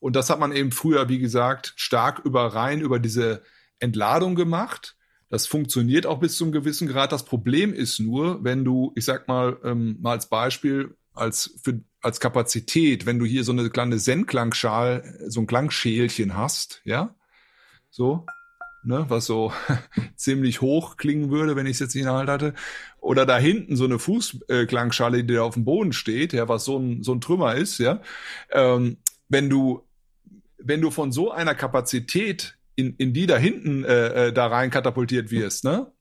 Und 0.00 0.16
das 0.16 0.28
hat 0.28 0.40
man 0.40 0.50
eben 0.50 0.72
früher, 0.72 1.08
wie 1.08 1.20
gesagt, 1.20 1.74
stark 1.76 2.18
über 2.24 2.52
rein 2.52 2.80
über 2.80 2.98
diese 2.98 3.44
Entladung 3.78 4.34
gemacht 4.34 4.96
Das 5.30 5.46
funktioniert 5.46 6.06
auch 6.06 6.18
bis 6.18 6.36
zu 6.36 6.44
einem 6.44 6.52
gewissen 6.52 6.88
Grad. 6.88 7.12
Das 7.12 7.24
Problem 7.24 7.72
ist 7.72 8.00
nur, 8.00 8.42
wenn 8.44 8.64
du, 8.64 8.92
ich 8.96 9.04
sag 9.04 9.28
mal, 9.28 9.58
ähm, 9.64 9.96
mal 10.00 10.12
als 10.12 10.28
Beispiel, 10.28 10.96
als 11.14 11.58
für, 11.62 11.80
als 12.02 12.18
Kapazität, 12.18 13.06
wenn 13.06 13.20
du 13.20 13.24
hier 13.24 13.44
so 13.44 13.52
eine 13.52 13.70
kleine 13.70 13.96
Zen-Klangschal, 13.96 15.26
so 15.28 15.40
ein 15.40 15.46
Klangschälchen 15.46 16.36
hast, 16.36 16.82
ja, 16.84 17.14
so, 17.90 18.26
ne, 18.82 19.06
was 19.08 19.26
so 19.26 19.52
ziemlich 20.16 20.60
hoch 20.60 20.96
klingen 20.96 21.30
würde, 21.30 21.54
wenn 21.54 21.66
ich 21.66 21.72
es 21.72 21.80
jetzt 21.80 21.94
nicht 21.94 22.02
in 22.02 22.08
der 22.08 22.18
Hand 22.18 22.28
hatte, 22.28 22.54
oder 23.00 23.24
da 23.24 23.38
hinten 23.38 23.76
so 23.76 23.84
eine 23.84 24.00
Fußklangschale, 24.00 25.22
die 25.22 25.34
da 25.34 25.42
auf 25.42 25.54
dem 25.54 25.64
Boden 25.64 25.92
steht, 25.92 26.32
ja, 26.32 26.48
was 26.48 26.64
so 26.64 26.76
ein, 26.76 27.04
so 27.04 27.12
ein 27.12 27.20
Trümmer 27.20 27.54
ist, 27.54 27.78
ja, 27.78 28.02
ähm, 28.50 28.98
wenn 29.28 29.48
du, 29.48 29.86
wenn 30.58 30.80
du 30.80 30.90
von 30.90 31.12
so 31.12 31.30
einer 31.30 31.54
Kapazität 31.54 32.58
in, 32.80 32.96
in 32.96 33.12
die 33.12 33.26
da 33.26 33.36
hinten 33.36 33.84
äh, 33.84 34.28
äh 34.28 34.32
da 34.32 34.46
rein 34.46 34.70
katapultiert 34.70 35.30
wirst, 35.30 35.64
ne? 35.64 35.92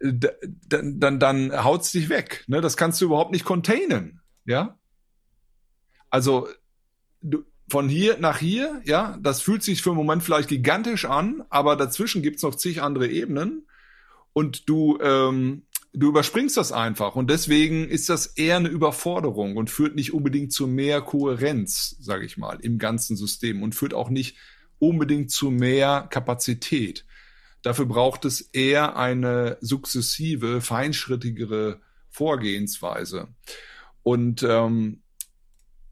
Dann, 0.00 0.98
dann, 0.98 1.20
dann 1.20 1.64
haut's 1.64 1.92
dich 1.92 2.08
weg. 2.08 2.44
Ne? 2.46 2.62
Das 2.62 2.78
kannst 2.78 3.00
du 3.00 3.04
überhaupt 3.04 3.32
nicht 3.32 3.44
containen. 3.44 4.22
Ja. 4.46 4.78
Also 6.08 6.48
du, 7.20 7.44
von 7.70 7.88
hier 7.88 8.18
nach 8.18 8.38
hier, 8.38 8.82
ja, 8.84 9.16
das 9.20 9.40
fühlt 9.40 9.62
sich 9.62 9.82
für 9.82 9.90
einen 9.90 9.98
Moment 9.98 10.22
vielleicht 10.22 10.48
gigantisch 10.48 11.04
an, 11.04 11.44
aber 11.50 11.76
dazwischen 11.76 12.22
gibt's 12.22 12.42
noch 12.42 12.56
zig 12.56 12.82
andere 12.82 13.08
Ebenen 13.08 13.66
und 14.32 14.68
du, 14.68 14.98
ähm, 15.00 15.62
du 15.92 16.08
überspringst 16.08 16.56
das 16.56 16.72
einfach 16.72 17.14
und 17.14 17.30
deswegen 17.30 17.88
ist 17.88 18.08
das 18.08 18.26
eher 18.26 18.56
eine 18.56 18.68
Überforderung 18.68 19.56
und 19.56 19.70
führt 19.70 19.94
nicht 19.94 20.12
unbedingt 20.12 20.52
zu 20.52 20.66
mehr 20.66 21.00
Kohärenz, 21.00 21.96
sage 22.00 22.26
ich 22.26 22.36
mal, 22.36 22.58
im 22.60 22.78
ganzen 22.78 23.16
System 23.16 23.62
und 23.62 23.74
führt 23.74 23.94
auch 23.94 24.10
nicht 24.10 24.36
unbedingt 24.80 25.30
zu 25.30 25.50
mehr 25.50 26.08
Kapazität. 26.10 27.04
Dafür 27.62 27.86
braucht 27.86 28.24
es 28.24 28.40
eher 28.40 28.96
eine 28.96 29.58
sukzessive, 29.60 30.60
feinschrittigere 30.60 31.80
Vorgehensweise. 32.08 33.28
Und 34.02 34.42
ähm, 34.42 35.02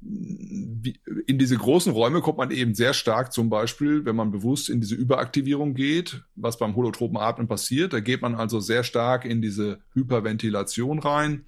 in 0.01 1.39
diese 1.39 1.57
großen 1.57 1.93
Räume 1.93 2.21
kommt 2.21 2.39
man 2.39 2.51
eben 2.51 2.75
sehr 2.75 2.95
stark 2.95 3.33
zum 3.33 3.51
Beispiel, 3.51 4.05
wenn 4.05 4.17
man 4.17 4.31
bewusst 4.31 4.71
in 4.71 4.81
diese 4.81 4.95
Überaktivierung 4.95 5.75
geht, 5.75 6.23
was 6.37 6.57
beim 6.57 6.77
holotropen 6.77 7.17
Atmen 7.17 7.49
passiert. 7.49 7.93
Da 7.93 8.01
geht 8.01 8.23
man 8.23 8.37
also 8.37 8.61
sehr 8.61 8.85
stark 8.85 9.25
in 9.25 9.43
diese 9.43 9.81
Hyperventilation 9.95 11.01
rein 11.01 11.45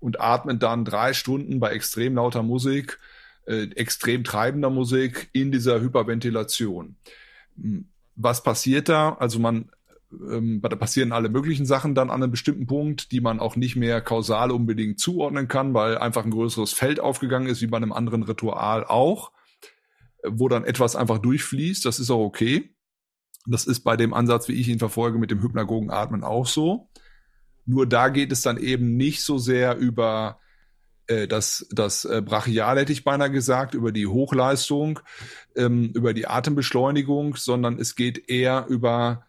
und 0.00 0.20
atmet 0.20 0.62
dann 0.62 0.84
drei 0.84 1.14
Stunden 1.14 1.60
bei 1.60 1.70
extrem 1.70 2.16
lauter 2.16 2.42
Musik 2.42 2.98
äh, 3.46 3.64
extrem 3.74 4.24
treibender 4.24 4.70
Musik 4.70 5.28
in 5.32 5.52
dieser 5.52 5.80
Hyperventilation. 5.80 6.96
Hm, 7.60 7.88
was 8.16 8.42
passiert 8.42 8.88
da? 8.88 9.14
Also 9.14 9.38
man 9.38 9.70
ähm, 10.30 10.60
da 10.62 10.76
passieren 10.76 11.12
alle 11.12 11.28
möglichen 11.28 11.66
Sachen 11.66 11.94
dann 11.94 12.10
an 12.10 12.22
einem 12.22 12.30
bestimmten 12.30 12.66
Punkt, 12.66 13.12
die 13.12 13.20
man 13.20 13.40
auch 13.40 13.56
nicht 13.56 13.76
mehr 13.76 14.00
kausal 14.00 14.50
unbedingt 14.50 14.98
zuordnen 14.98 15.48
kann, 15.48 15.74
weil 15.74 15.98
einfach 15.98 16.24
ein 16.24 16.30
größeres 16.30 16.72
Feld 16.72 17.00
aufgegangen 17.00 17.48
ist, 17.48 17.62
wie 17.62 17.66
bei 17.66 17.76
einem 17.76 17.92
anderen 17.92 18.22
Ritual 18.22 18.84
auch, 18.84 19.32
wo 20.26 20.48
dann 20.48 20.64
etwas 20.64 20.96
einfach 20.96 21.18
durchfließt. 21.18 21.84
Das 21.84 21.98
ist 21.98 22.10
auch 22.10 22.24
okay. 22.24 22.70
Das 23.46 23.66
ist 23.66 23.80
bei 23.80 23.96
dem 23.96 24.14
Ansatz, 24.14 24.48
wie 24.48 24.54
ich 24.54 24.68
ihn 24.68 24.78
verfolge, 24.78 25.18
mit 25.18 25.30
dem 25.30 25.42
Hypnagogen 25.42 25.90
Atmen 25.90 26.24
auch 26.24 26.46
so. 26.46 26.88
Nur 27.66 27.86
da 27.86 28.08
geht 28.08 28.32
es 28.32 28.42
dann 28.42 28.58
eben 28.58 28.96
nicht 28.96 29.22
so 29.22 29.38
sehr 29.38 29.76
über 29.76 30.38
äh, 31.06 31.26
das, 31.28 31.66
das 31.70 32.04
äh, 32.04 32.22
Brachial 32.24 32.78
hätte 32.78 32.92
ich 32.92 33.04
beinahe 33.04 33.30
gesagt, 33.30 33.74
über 33.74 33.92
die 33.92 34.06
Hochleistung, 34.06 35.00
ähm, 35.56 35.90
über 35.94 36.14
die 36.14 36.26
Atembeschleunigung, 36.26 37.36
sondern 37.36 37.78
es 37.78 37.94
geht 37.94 38.28
eher 38.28 38.66
über 38.68 39.26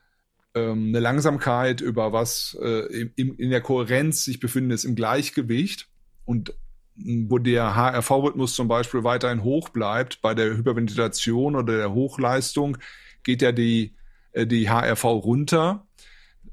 ähm, 0.54 0.90
eine 0.90 1.00
Langsamkeit, 1.00 1.82
über 1.82 2.14
was 2.14 2.58
äh, 2.62 3.10
im, 3.16 3.38
in 3.38 3.50
der 3.50 3.62
Kohärenz 3.62 4.24
sich 4.24 4.40
befindet, 4.40 4.84
im 4.86 4.96
Gleichgewicht 4.96 5.88
und 6.24 6.54
wo 6.98 7.40
der 7.40 7.76
HRV-Rhythmus 7.76 8.56
zum 8.56 8.70
Beispiel 8.70 9.04
weiterhin 9.04 9.44
hoch 9.44 9.70
bleibt, 9.70 10.22
bei 10.22 10.34
der 10.34 10.56
Hyperventilation 10.56 11.58
oder 11.58 11.78
der 11.78 11.94
Hochleistung 11.94 12.78
geht 13.24 13.42
ja 13.42 13.52
die, 13.52 13.96
äh, 14.32 14.48
die 14.48 14.70
HRV 14.70 15.04
runter. 15.04 15.86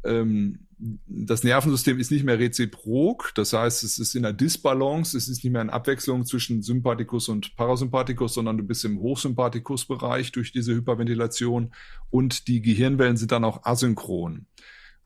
Ähm, 0.04 0.66
das 1.06 1.44
Nervensystem 1.44 2.00
ist 2.00 2.10
nicht 2.10 2.24
mehr 2.24 2.38
reziprok, 2.38 3.32
das 3.36 3.52
heißt, 3.52 3.84
es 3.84 3.98
ist 3.98 4.16
in 4.16 4.24
einer 4.24 4.34
Disbalance, 4.34 5.16
es 5.16 5.28
ist 5.28 5.44
nicht 5.44 5.52
mehr 5.52 5.62
in 5.62 5.70
Abwechslung 5.70 6.26
zwischen 6.26 6.62
Sympathikus 6.62 7.28
und 7.28 7.54
Parasympathikus, 7.56 8.34
sondern 8.34 8.58
du 8.58 8.64
bist 8.64 8.84
im 8.84 8.98
Hochsympathikusbereich 8.98 10.32
durch 10.32 10.50
diese 10.50 10.74
Hyperventilation 10.74 11.72
und 12.10 12.48
die 12.48 12.62
Gehirnwellen 12.62 13.16
sind 13.16 13.30
dann 13.30 13.44
auch 13.44 13.64
asynchron. 13.64 14.46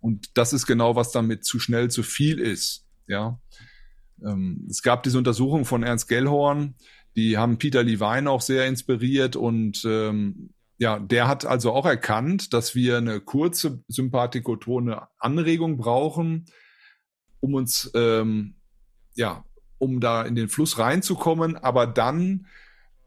Und 0.00 0.36
das 0.38 0.54
ist 0.54 0.66
genau, 0.66 0.96
was 0.96 1.12
damit 1.12 1.44
zu 1.44 1.58
schnell 1.58 1.90
zu 1.90 2.02
viel 2.02 2.38
ist. 2.38 2.86
Ja, 3.06 3.38
ähm, 4.24 4.66
es 4.70 4.82
gab 4.82 5.02
diese 5.02 5.18
Untersuchung 5.18 5.66
von 5.66 5.82
Ernst 5.82 6.08
Gellhorn, 6.08 6.74
die 7.16 7.36
haben 7.36 7.58
Peter 7.58 7.82
Levine 7.82 8.30
auch 8.30 8.40
sehr 8.40 8.66
inspiriert 8.66 9.36
und 9.36 9.84
ähm, 9.86 10.50
ja, 10.78 10.98
der 10.98 11.28
hat 11.28 11.46
also 11.46 11.72
auch 11.72 11.86
erkannt, 11.86 12.52
dass 12.52 12.74
wir 12.74 12.98
eine 12.98 13.20
kurze 13.20 13.82
sympathikotone 13.88 15.08
Anregung 15.18 15.78
brauchen, 15.78 16.46
um 17.40 17.54
uns, 17.54 17.90
ähm, 17.94 18.56
ja, 19.14 19.44
um 19.78 20.00
da 20.00 20.22
in 20.22 20.34
den 20.34 20.48
Fluss 20.48 20.78
reinzukommen, 20.78 21.56
aber 21.56 21.86
dann 21.86 22.46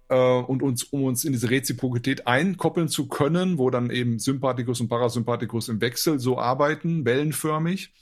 äh, 0.09 0.15
und 0.15 0.63
uns, 0.63 0.83
um 0.83 1.03
uns 1.03 1.23
in 1.23 1.33
diese 1.33 1.49
Reziprokität 1.49 2.27
einkoppeln 2.27 2.89
zu 2.89 3.07
können, 3.07 3.57
wo 3.57 3.69
dann 3.69 3.91
eben 3.91 4.19
Sympathikus 4.19 4.81
und 4.81 4.89
Parasympathikus 4.89 5.69
im 5.69 5.81
Wechsel 5.81 6.19
so 6.19 6.38
arbeiten, 6.38 7.05
wellenförmig. 7.05 7.93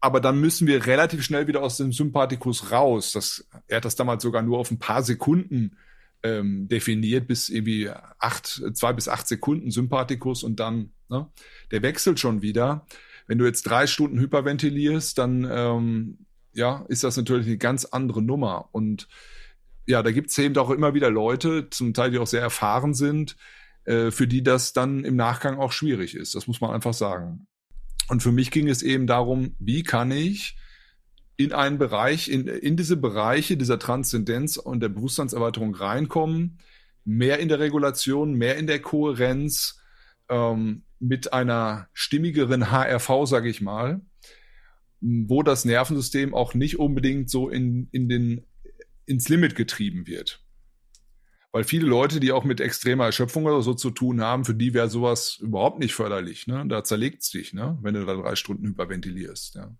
Aber 0.00 0.20
dann 0.20 0.40
müssen 0.40 0.66
wir 0.66 0.86
relativ 0.86 1.22
schnell 1.22 1.46
wieder 1.46 1.62
aus 1.62 1.76
dem 1.76 1.92
Sympathikus 1.92 2.70
raus. 2.70 3.12
Das, 3.12 3.46
er 3.66 3.78
hat 3.78 3.84
das 3.84 3.96
damals 3.96 4.22
sogar 4.22 4.42
nur 4.42 4.58
auf 4.58 4.70
ein 4.70 4.78
paar 4.78 5.02
Sekunden 5.02 5.76
ähm, 6.22 6.68
definiert 6.68 7.26
bis 7.26 7.48
irgendwie 7.48 7.90
acht, 8.18 8.62
zwei 8.74 8.92
bis 8.92 9.08
acht 9.08 9.26
Sekunden 9.26 9.70
Sympathikus 9.70 10.42
und 10.42 10.60
dann, 10.60 10.92
ne, 11.08 11.28
der 11.70 11.82
wechselt 11.82 12.20
schon 12.20 12.42
wieder. 12.42 12.86
Wenn 13.26 13.38
du 13.38 13.46
jetzt 13.46 13.62
drei 13.62 13.86
Stunden 13.86 14.18
hyperventilierst, 14.18 15.16
dann 15.16 15.48
ähm, 15.50 16.18
ja, 16.52 16.84
ist 16.88 17.04
das 17.04 17.16
natürlich 17.16 17.46
eine 17.46 17.58
ganz 17.58 17.84
andere 17.84 18.22
Nummer. 18.22 18.68
Und 18.72 19.08
ja, 19.86 20.02
da 20.02 20.10
gibt 20.10 20.30
es 20.30 20.38
eben 20.38 20.56
auch 20.58 20.70
immer 20.70 20.94
wieder 20.94 21.10
Leute, 21.10 21.70
zum 21.70 21.94
Teil, 21.94 22.10
die 22.10 22.18
auch 22.18 22.26
sehr 22.26 22.42
erfahren 22.42 22.94
sind, 22.94 23.36
äh, 23.84 24.10
für 24.10 24.26
die 24.26 24.42
das 24.42 24.72
dann 24.72 25.04
im 25.04 25.16
Nachgang 25.16 25.58
auch 25.58 25.72
schwierig 25.72 26.14
ist. 26.14 26.34
Das 26.34 26.46
muss 26.46 26.60
man 26.60 26.70
einfach 26.70 26.94
sagen. 26.94 27.46
Und 28.08 28.22
für 28.22 28.32
mich 28.32 28.50
ging 28.50 28.68
es 28.68 28.82
eben 28.82 29.06
darum, 29.06 29.54
wie 29.58 29.84
kann 29.84 30.10
ich 30.10 30.56
in 31.40 31.52
einen 31.52 31.78
Bereich, 31.78 32.28
in, 32.28 32.46
in 32.46 32.76
diese 32.76 32.98
Bereiche 32.98 33.56
dieser 33.56 33.78
Transzendenz 33.78 34.58
und 34.58 34.80
der 34.80 34.90
Bewusstseinserweiterung 34.90 35.74
reinkommen, 35.74 36.58
mehr 37.06 37.38
in 37.38 37.48
der 37.48 37.60
Regulation, 37.60 38.34
mehr 38.34 38.58
in 38.58 38.66
der 38.66 38.82
Kohärenz, 38.82 39.80
ähm, 40.28 40.82
mit 40.98 41.32
einer 41.32 41.88
stimmigeren 41.94 42.70
HRV, 42.70 43.24
sage 43.24 43.48
ich 43.48 43.62
mal, 43.62 44.02
wo 45.00 45.42
das 45.42 45.64
Nervensystem 45.64 46.34
auch 46.34 46.52
nicht 46.52 46.78
unbedingt 46.78 47.30
so 47.30 47.48
in, 47.48 47.88
in 47.90 48.10
den, 48.10 48.44
ins 49.06 49.30
Limit 49.30 49.56
getrieben 49.56 50.06
wird. 50.06 50.44
Weil 51.52 51.64
viele 51.64 51.86
Leute, 51.86 52.20
die 52.20 52.32
auch 52.32 52.44
mit 52.44 52.60
extremer 52.60 53.06
Erschöpfung 53.06 53.46
oder 53.46 53.62
so 53.62 53.72
zu 53.72 53.90
tun 53.90 54.20
haben, 54.20 54.44
für 54.44 54.54
die 54.54 54.74
wäre 54.74 54.90
sowas 54.90 55.38
überhaupt 55.40 55.78
nicht 55.78 55.94
förderlich. 55.94 56.46
Ne? 56.46 56.66
Da 56.68 56.84
zerlegt 56.84 57.22
es 57.22 57.30
dich, 57.30 57.54
ne? 57.54 57.78
wenn 57.80 57.94
du 57.94 58.04
da 58.04 58.14
drei 58.14 58.36
Stunden 58.36 58.66
hyperventilierst. 58.66 59.54
Ja. 59.54 59.74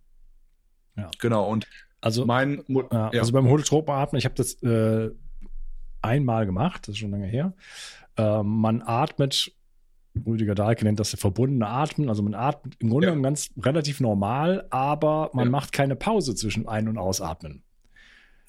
Ja. 0.96 1.10
Genau. 1.20 1.48
Und 1.48 1.66
also, 2.00 2.24
mein, 2.24 2.64
ja, 2.68 3.10
ja. 3.12 3.20
also 3.20 3.32
beim 3.32 3.48
Holotropenatmen, 3.48 4.18
ich 4.18 4.24
habe 4.24 4.34
das 4.34 4.54
äh, 4.62 5.10
einmal 6.02 6.46
gemacht, 6.46 6.82
das 6.82 6.94
ist 6.94 6.98
schon 6.98 7.10
lange 7.10 7.26
her. 7.26 7.52
Äh, 8.16 8.42
man 8.42 8.82
atmet, 8.82 9.52
Rüdiger 10.26 10.54
Dahlke 10.54 10.84
nennt 10.84 10.98
das 10.98 11.10
verbundene 11.10 11.68
Atmen, 11.68 12.08
also 12.08 12.22
man 12.22 12.34
atmet 12.34 12.74
im 12.80 12.90
Grunde 12.90 13.06
genommen 13.06 13.22
ganz 13.22 13.50
relativ 13.60 14.00
normal, 14.00 14.66
aber 14.70 15.30
man 15.34 15.50
macht 15.50 15.72
keine 15.72 15.94
Pause 15.94 16.34
zwischen 16.34 16.66
Ein- 16.66 16.88
und 16.88 16.98
Ausatmen. 16.98 17.62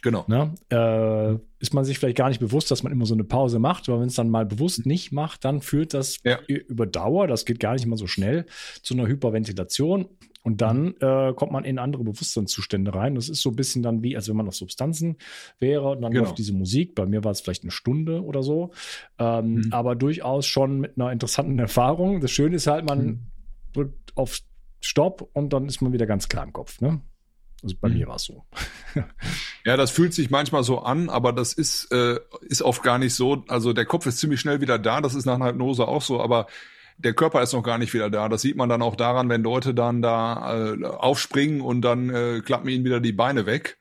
Genau. 0.02 0.26
Ne? 0.28 0.56
Äh, 0.70 1.38
ist 1.60 1.74
man 1.74 1.86
sich 1.86 2.00
vielleicht 2.00 2.18
gar 2.18 2.30
nicht 2.30 2.40
bewusst, 2.40 2.72
dass 2.72 2.82
man 2.82 2.92
immer 2.92 3.06
so 3.06 3.14
eine 3.14 3.24
Pause 3.24 3.60
macht, 3.60 3.88
aber 3.88 4.02
wenn 4.02 4.08
es 4.08 4.16
dann 4.16 4.30
mal 4.30 4.46
bewusst 4.46 4.86
nicht 4.86 5.12
macht, 5.12 5.46
dann 5.46 5.62
führt 5.62 5.94
das 5.94 6.18
ja. 6.24 6.40
über 6.48 6.88
Dauer, 6.88 7.28
das 7.28 7.46
geht 7.46 7.60
gar 7.60 7.74
nicht 7.74 7.86
immer 7.86 7.98
so 7.98 8.08
schnell, 8.08 8.46
zu 8.82 8.96
einer 8.96 9.08
Hyperventilation. 9.08 10.10
Und 10.44 10.62
dann 10.62 10.96
äh, 11.00 11.34
kommt 11.36 11.52
man 11.52 11.66
in 11.66 11.78
andere 11.78 12.04
Bewusstseinszustände 12.04 12.94
rein. 12.94 13.16
Das 13.16 13.30
ist 13.30 13.42
so 13.42 13.50
ein 13.50 13.56
bisschen 13.56 13.84
dann 13.84 14.02
wie, 14.02 14.16
als 14.16 14.28
wenn 14.28 14.36
man 14.36 14.48
auf 14.48 14.56
Substanzen 14.56 15.18
wäre 15.60 15.90
und 15.90 16.02
dann 16.02 16.12
genau. 16.12 16.26
läuft 16.26 16.38
diese 16.38 16.54
Musik. 16.54 16.96
Bei 16.96 17.06
mir 17.06 17.24
war 17.24 17.32
es 17.32 17.42
vielleicht 17.42 17.64
eine 17.64 17.72
Stunde 17.72 18.24
oder 18.24 18.42
so. 18.42 18.72
Ähm, 19.20 19.56
mhm. 19.56 19.68
Aber 19.72 19.96
durchaus 19.96 20.48
schon 20.48 20.80
mit 20.80 20.98
einer 20.98 21.12
interessanten 21.12 21.60
Erfahrung. 21.60 22.22
Das 22.22 22.32
Schöne 22.32 22.56
ist 22.56 22.68
halt, 22.68 22.86
man 22.86 23.06
mhm. 23.06 23.20
drückt 23.74 24.18
auf 24.18 24.40
Stopp 24.80 25.30
und 25.34 25.54
dann 25.54 25.68
ist 25.68 25.82
man 25.82 25.94
wieder 25.94 26.08
ganz 26.08 26.28
klar 26.28 26.44
im 26.44 26.54
Kopf. 26.54 26.82
Ne? 26.82 27.02
Also 27.64 27.76
bei 27.80 27.90
mhm. 27.90 27.98
mir 27.98 28.08
war 28.08 28.16
es 28.16 28.24
so. 28.24 28.44
ja, 29.66 29.78
das 29.78 29.92
fühlt 29.92 30.14
sich 30.14 30.32
manchmal 30.32 30.64
so 30.64 30.80
an, 30.80 31.10
aber 31.10 31.34
das 31.34 31.54
ist, 31.54 31.92
äh, 31.92 32.20
ist 32.42 32.64
oft 32.64 32.82
gar 32.82 32.98
nicht 32.98 33.14
so. 33.14 33.44
Also 33.48 33.74
der 33.74 33.86
Kopf 33.86 34.08
ist 34.08 34.18
ziemlich 34.18 34.40
schnell 34.40 34.62
wieder 34.62 34.80
da, 34.80 35.02
das 35.02 35.14
ist 35.14 35.26
nach 35.26 35.36
einer 35.36 35.50
Hypnose 35.50 35.88
auch 35.88 36.02
so, 36.02 36.20
aber 36.20 36.48
der 37.04 37.14
Körper 37.14 37.42
ist 37.42 37.54
noch 37.54 37.64
gar 37.64 37.78
nicht 37.78 37.94
wieder 37.94 38.10
da. 38.10 38.30
Das 38.30 38.42
sieht 38.42 38.56
man 38.56 38.70
dann 38.70 38.82
auch 38.82 38.96
daran, 38.96 39.30
wenn 39.30 39.44
Leute 39.44 39.74
dann 39.74 40.02
da 40.02 40.74
äh, 40.74 40.86
aufspringen 40.86 41.62
und 41.62 41.82
dann 41.82 42.10
äh, 42.10 42.42
klappen 42.42 42.70
ihnen 42.70 42.86
wieder 42.86 43.00
die 43.00 43.14
Beine 43.14 43.46
weg. 43.46 43.78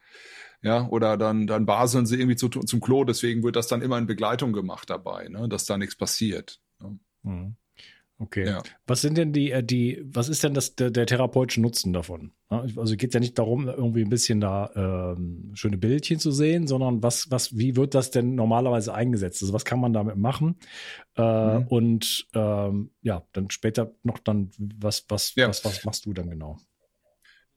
Ja, 0.62 0.86
oder 0.88 1.16
dann, 1.16 1.46
dann 1.46 1.64
baseln 1.64 2.04
sie 2.04 2.16
irgendwie 2.16 2.36
zu, 2.36 2.48
zum 2.48 2.80
Klo. 2.80 3.04
Deswegen 3.04 3.42
wird 3.42 3.56
das 3.56 3.66
dann 3.66 3.80
immer 3.80 3.96
in 3.96 4.06
Begleitung 4.06 4.52
gemacht 4.52 4.90
dabei, 4.90 5.28
ne, 5.28 5.48
dass 5.48 5.64
da 5.64 5.78
nichts 5.78 5.96
passiert. 5.96 6.60
Ne? 6.80 6.98
Mhm. 7.22 7.56
Okay. 8.20 8.44
Ja. 8.44 8.62
Was 8.86 9.00
sind 9.00 9.16
denn 9.16 9.32
die, 9.32 9.50
äh, 9.50 9.64
die, 9.64 10.02
was 10.04 10.28
ist 10.28 10.44
denn 10.44 10.52
das, 10.52 10.74
der, 10.74 10.90
der 10.90 11.06
therapeutische 11.06 11.62
Nutzen 11.62 11.94
davon? 11.94 12.32
Also 12.48 12.96
geht 12.96 13.10
es 13.10 13.14
ja 13.14 13.20
nicht 13.20 13.38
darum, 13.38 13.66
irgendwie 13.66 14.02
ein 14.02 14.10
bisschen 14.10 14.42
da 14.42 15.14
ähm, 15.16 15.52
schöne 15.54 15.78
Bildchen 15.78 16.18
zu 16.18 16.30
sehen, 16.30 16.66
sondern 16.66 17.02
was, 17.02 17.30
was, 17.30 17.56
wie 17.56 17.76
wird 17.76 17.94
das 17.94 18.10
denn 18.10 18.34
normalerweise 18.34 18.92
eingesetzt? 18.92 19.42
Also 19.42 19.54
was 19.54 19.64
kann 19.64 19.80
man 19.80 19.94
damit 19.94 20.16
machen? 20.16 20.56
Äh, 21.16 21.60
mhm. 21.60 21.66
Und 21.68 22.26
ähm, 22.34 22.90
ja, 23.00 23.26
dann 23.32 23.48
später 23.48 23.94
noch 24.02 24.18
dann, 24.18 24.50
was, 24.58 25.06
was, 25.08 25.34
ja. 25.36 25.48
was, 25.48 25.64
was 25.64 25.84
machst 25.86 26.04
du 26.04 26.12
dann 26.12 26.28
genau? 26.28 26.58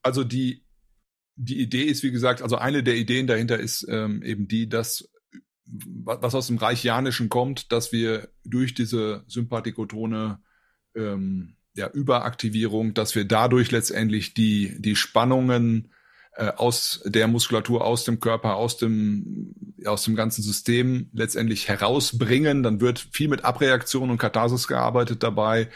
Also 0.01 0.24
die, 0.24 0.63
die 1.36 1.60
Idee 1.60 1.84
ist, 1.84 2.03
wie 2.03 2.12
gesagt, 2.12 2.41
also 2.41 2.55
eine 2.55 2.84
der 2.84 2.96
Ideen 2.96 3.27
dahinter 3.27 3.60
ist 3.60 3.86
ähm, 3.89 4.24
eben 4.24 4.48
die, 4.48 4.70
dass 4.70 5.10
was 5.65 6.36
aus 6.36 6.48
dem 6.48 6.58
Reichianischen 6.58 7.29
kommt, 7.29 7.72
dass 7.72 7.91
wir 7.91 8.29
durch 8.43 8.74
diese 8.74 9.24
Sympathikotone 9.27 10.39
ähm, 10.95 11.55
ja, 11.75 11.89
Überaktivierung, 11.89 12.93
dass 12.93 13.15
wir 13.15 13.25
dadurch 13.25 13.71
letztendlich 13.71 14.33
die, 14.33 14.75
die 14.79 14.95
Spannungen 14.95 15.89
äh, 16.35 16.47
aus 16.47 17.01
der 17.05 17.27
Muskulatur, 17.27 17.83
aus 17.83 18.03
dem 18.03 18.19
Körper, 18.19 18.55
aus 18.55 18.77
dem, 18.77 19.55
aus 19.85 20.03
dem 20.03 20.15
ganzen 20.15 20.43
System 20.43 21.09
letztendlich 21.13 21.67
herausbringen. 21.67 22.63
Dann 22.63 22.81
wird 22.81 23.00
viel 23.12 23.27
mit 23.27 23.43
Abreaktion 23.45 24.09
und 24.09 24.17
Katharsis 24.17 24.67
gearbeitet 24.67 25.23
dabei. 25.23 25.69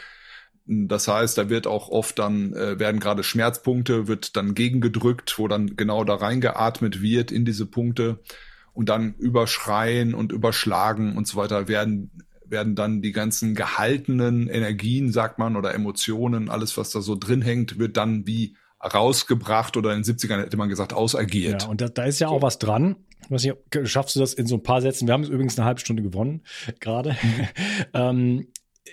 Das 0.66 1.08
heißt, 1.08 1.38
da 1.38 1.48
wird 1.48 1.66
auch 1.66 1.88
oft 1.88 2.18
dann, 2.18 2.52
äh, 2.52 2.78
werden 2.78 3.00
gerade 3.00 3.24
Schmerzpunkte, 3.24 4.06
wird 4.06 4.36
dann 4.36 4.54
gegengedrückt, 4.54 5.38
wo 5.38 5.48
dann 5.48 5.76
genau 5.76 6.04
da 6.04 6.16
reingeatmet 6.16 7.00
wird 7.00 7.32
in 7.32 7.44
diese 7.44 7.64
Punkte 7.64 8.20
und 8.74 8.90
dann 8.90 9.14
überschreien 9.14 10.14
und 10.14 10.30
überschlagen 10.30 11.16
und 11.16 11.26
so 11.26 11.38
weiter 11.38 11.68
werden 11.68 12.10
werden 12.50 12.74
dann 12.74 13.02
die 13.02 13.12
ganzen 13.12 13.54
gehaltenen 13.54 14.48
Energien, 14.48 15.12
sagt 15.12 15.38
man, 15.38 15.56
oder 15.56 15.74
Emotionen, 15.74 16.48
alles, 16.48 16.76
was 16.76 16.90
da 16.90 17.00
so 17.00 17.16
drin 17.16 17.42
hängt, 17.42 17.78
wird 17.78 17.96
dann 17.96 18.26
wie 18.26 18.56
rausgebracht 18.82 19.76
oder 19.76 19.94
in 19.94 20.02
den 20.02 20.16
70ern 20.16 20.40
hätte 20.40 20.56
man 20.56 20.68
gesagt, 20.68 20.92
ausagiert. 20.92 21.62
Ja, 21.62 21.68
und 21.68 21.80
da, 21.80 21.88
da 21.88 22.04
ist 22.04 22.20
ja 22.20 22.28
so. 22.28 22.34
auch 22.34 22.42
was 22.42 22.58
dran. 22.58 22.96
Was 23.28 23.44
ich, 23.44 23.52
schaffst 23.84 24.16
du 24.16 24.20
das 24.20 24.32
in 24.32 24.46
so 24.46 24.56
ein 24.56 24.62
paar 24.62 24.80
Sätzen? 24.80 25.06
Wir 25.06 25.14
haben 25.14 25.24
es 25.24 25.28
übrigens 25.28 25.58
eine 25.58 25.66
halbe 25.66 25.80
Stunde 25.80 26.02
gewonnen, 26.02 26.42
gerade. 26.80 27.16
Mhm. 27.22 27.48
ähm, 27.94 28.46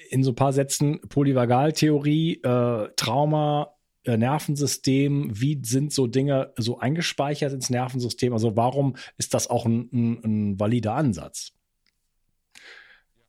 in 0.09 0.23
so 0.23 0.31
ein 0.31 0.35
paar 0.35 0.53
Sätzen 0.53 0.99
Polyvagaltheorie, 1.07 2.41
äh, 2.41 2.89
Trauma, 2.95 3.75
äh, 4.03 4.17
Nervensystem, 4.17 5.29
wie 5.33 5.59
sind 5.63 5.93
so 5.93 6.07
Dinge 6.07 6.53
so 6.57 6.79
eingespeichert 6.79 7.53
ins 7.53 7.69
Nervensystem? 7.69 8.33
Also 8.33 8.55
warum 8.55 8.95
ist 9.17 9.33
das 9.33 9.49
auch 9.49 9.65
ein, 9.65 9.89
ein, 9.93 10.23
ein 10.23 10.59
valider 10.59 10.95
Ansatz? 10.95 11.54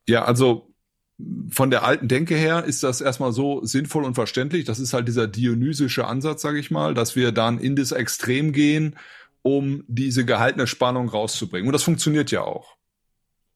Ja, 0.09 0.25
also 0.25 0.73
von 1.51 1.71
der 1.71 1.85
alten 1.85 2.09
Denke 2.09 2.37
her 2.37 2.65
ist 2.65 2.83
das 2.83 3.01
erstmal 3.01 3.33
so 3.33 3.65
sinnvoll 3.65 4.05
und 4.05 4.15
verständlich. 4.15 4.65
Das 4.65 4.79
ist 4.79 4.93
halt 4.93 5.09
dieser 5.09 5.27
dionysische 5.27 6.07
Ansatz, 6.07 6.43
sage 6.43 6.59
ich 6.59 6.71
mal, 6.71 6.93
dass 6.95 7.17
wir 7.17 7.33
dann 7.33 7.59
in 7.59 7.75
das 7.75 7.93
Extrem 7.93 8.53
gehen, 8.53 8.97
um 9.43 9.85
diese 9.89 10.25
gehaltene 10.25 10.67
Spannung 10.67 11.09
rauszubringen. 11.09 11.69
Und 11.69 11.73
das 11.73 11.85
funktioniert 11.85 12.31
ja 12.31 12.43
auch. 12.43 12.77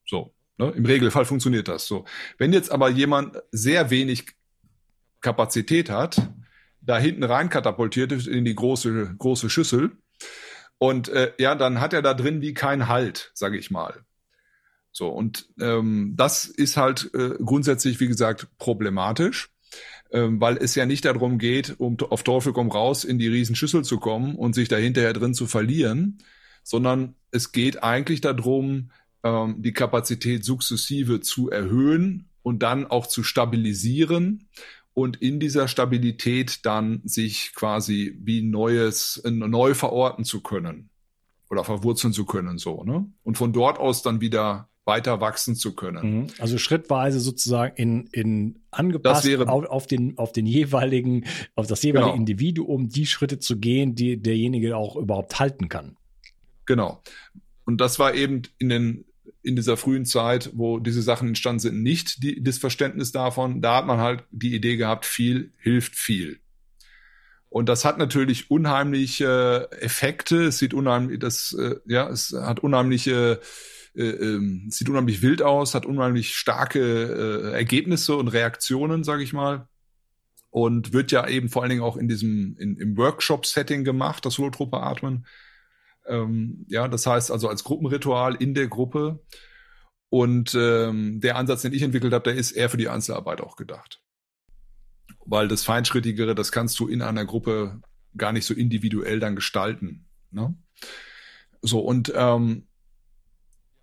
So, 0.06 0.32
ne? 0.56 0.72
im 0.74 0.86
Regelfall 0.86 1.24
funktioniert 1.24 1.68
das 1.68 1.86
so. 1.86 2.04
Wenn 2.38 2.52
jetzt 2.52 2.72
aber 2.72 2.88
jemand 2.88 3.36
sehr 3.52 3.90
wenig 3.90 4.26
Kapazität 5.20 5.90
hat, 5.90 6.30
da 6.80 6.98
hinten 6.98 7.24
rein 7.24 7.50
katapultiert 7.50 8.12
in 8.26 8.44
die 8.44 8.54
große 8.54 9.14
große 9.18 9.50
Schüssel 9.50 9.92
und 10.78 11.08
äh, 11.10 11.32
ja, 11.38 11.54
dann 11.54 11.80
hat 11.80 11.92
er 11.92 12.00
da 12.00 12.14
drin 12.14 12.40
wie 12.40 12.54
kein 12.54 12.88
Halt, 12.88 13.32
sage 13.34 13.58
ich 13.58 13.70
mal. 13.70 14.02
So, 14.92 15.08
und 15.08 15.48
ähm, 15.60 16.14
das 16.16 16.46
ist 16.46 16.76
halt 16.76 17.10
äh, 17.14 17.30
grundsätzlich, 17.44 18.00
wie 18.00 18.08
gesagt, 18.08 18.48
problematisch, 18.58 19.50
ähm, 20.10 20.40
weil 20.40 20.56
es 20.56 20.74
ja 20.74 20.86
nicht 20.86 21.04
darum 21.04 21.38
geht, 21.38 21.76
um 21.78 21.96
auf 22.00 22.22
Teufel 22.22 22.52
komm 22.52 22.70
raus 22.70 23.04
in 23.04 23.18
die 23.18 23.28
Riesenschüssel 23.28 23.84
zu 23.84 23.98
kommen 23.98 24.34
und 24.34 24.54
sich 24.54 24.68
da 24.68 24.76
hinterher 24.76 25.12
drin 25.12 25.34
zu 25.34 25.46
verlieren, 25.46 26.18
sondern 26.62 27.14
es 27.30 27.52
geht 27.52 27.82
eigentlich 27.82 28.20
darum, 28.20 28.90
ähm, 29.22 29.62
die 29.62 29.72
Kapazität 29.72 30.44
sukzessive 30.44 31.20
zu 31.20 31.50
erhöhen 31.50 32.28
und 32.42 32.62
dann 32.62 32.86
auch 32.86 33.06
zu 33.06 33.22
stabilisieren 33.22 34.48
und 34.94 35.22
in 35.22 35.40
dieser 35.40 35.68
Stabilität 35.68 36.66
dann 36.66 37.00
sich 37.04 37.52
quasi 37.54 38.16
wie 38.22 38.42
Neues, 38.42 39.22
neu 39.24 39.74
verorten 39.74 40.24
zu 40.24 40.40
können 40.40 40.90
oder 41.48 41.64
verwurzeln 41.64 42.12
zu 42.12 42.24
können, 42.24 42.58
so, 42.58 42.82
ne? 42.84 43.06
Und 43.22 43.36
von 43.36 43.52
dort 43.52 43.78
aus 43.78 44.02
dann 44.02 44.20
wieder 44.20 44.69
weiter 44.84 45.20
wachsen 45.20 45.54
zu 45.54 45.74
können. 45.74 46.20
Mhm. 46.20 46.26
Also 46.38 46.58
schrittweise 46.58 47.20
sozusagen 47.20 47.76
in, 47.76 48.06
in 48.12 48.60
angepasst 48.70 49.24
wäre, 49.24 49.48
auf, 49.48 49.66
auf, 49.66 49.86
den, 49.86 50.18
auf 50.18 50.32
den 50.32 50.46
jeweiligen, 50.46 51.26
auf 51.54 51.66
das 51.66 51.82
jeweilige 51.82 52.12
genau. 52.12 52.16
Individuum 52.16 52.88
die 52.88 53.06
Schritte 53.06 53.38
zu 53.38 53.58
gehen, 53.58 53.94
die 53.94 54.16
derjenige 54.16 54.76
auch 54.76 54.96
überhaupt 54.96 55.38
halten 55.38 55.68
kann. 55.68 55.96
Genau. 56.66 57.02
Und 57.64 57.80
das 57.80 57.98
war 57.98 58.14
eben 58.14 58.42
in 58.58 58.68
den 58.68 59.04
in 59.42 59.56
dieser 59.56 59.78
frühen 59.78 60.04
Zeit, 60.04 60.50
wo 60.54 60.78
diese 60.78 61.00
Sachen 61.00 61.28
entstanden 61.28 61.60
sind, 61.60 61.82
nicht 61.82 62.22
die, 62.22 62.42
das 62.42 62.58
Verständnis 62.58 63.10
davon. 63.10 63.62
Da 63.62 63.76
hat 63.76 63.86
man 63.86 63.98
halt 63.98 64.24
die 64.30 64.54
Idee 64.54 64.76
gehabt, 64.76 65.06
viel 65.06 65.52
hilft 65.58 65.96
viel. 65.96 66.40
Und 67.48 67.68
das 67.68 67.84
hat 67.84 67.96
natürlich 67.96 68.50
unheimliche 68.50 69.68
Effekte. 69.80 70.44
Es 70.44 70.58
sieht 70.58 70.74
unheimlich, 70.74 71.18
das, 71.18 71.56
äh, 71.58 71.76
ja, 71.86 72.08
es 72.08 72.32
hat 72.32 72.60
unheimliche 72.60 73.40
äh, 73.40 73.44
ähm, 73.94 74.66
sieht 74.70 74.88
unheimlich 74.88 75.22
wild 75.22 75.42
aus, 75.42 75.74
hat 75.74 75.86
unheimlich 75.86 76.34
starke 76.34 76.80
äh, 76.80 77.52
Ergebnisse 77.52 78.16
und 78.16 78.28
Reaktionen, 78.28 79.04
sage 79.04 79.22
ich 79.22 79.32
mal. 79.32 79.68
Und 80.50 80.92
wird 80.92 81.12
ja 81.12 81.28
eben 81.28 81.48
vor 81.48 81.62
allen 81.62 81.70
Dingen 81.70 81.82
auch 81.82 81.96
in 81.96 82.08
diesem 82.08 82.56
in, 82.58 82.76
im 82.76 82.96
Workshop-Setting 82.96 83.84
gemacht, 83.84 84.26
das 84.26 84.38
holotrope 84.38 84.78
Atmen. 84.78 85.26
Ähm, 86.06 86.66
ja, 86.68 86.88
das 86.88 87.06
heißt 87.06 87.30
also 87.30 87.48
als 87.48 87.62
Gruppenritual 87.64 88.34
in 88.34 88.54
der 88.54 88.68
Gruppe. 88.68 89.20
Und 90.08 90.56
ähm, 90.56 91.20
der 91.20 91.36
Ansatz, 91.36 91.62
den 91.62 91.72
ich 91.72 91.82
entwickelt 91.82 92.12
habe, 92.12 92.24
der 92.24 92.34
ist 92.34 92.50
eher 92.50 92.68
für 92.68 92.76
die 92.76 92.88
Einzelarbeit 92.88 93.40
auch 93.40 93.54
gedacht. 93.54 94.02
Weil 95.24 95.46
das 95.46 95.62
Feinschrittigere, 95.62 96.34
das 96.34 96.50
kannst 96.50 96.80
du 96.80 96.88
in 96.88 97.00
einer 97.00 97.24
Gruppe 97.24 97.80
gar 98.16 98.32
nicht 98.32 98.44
so 98.44 98.54
individuell 98.54 99.20
dann 99.20 99.36
gestalten. 99.36 100.08
Ne? 100.32 100.56
So, 101.62 101.78
und 101.80 102.12
ähm, 102.16 102.66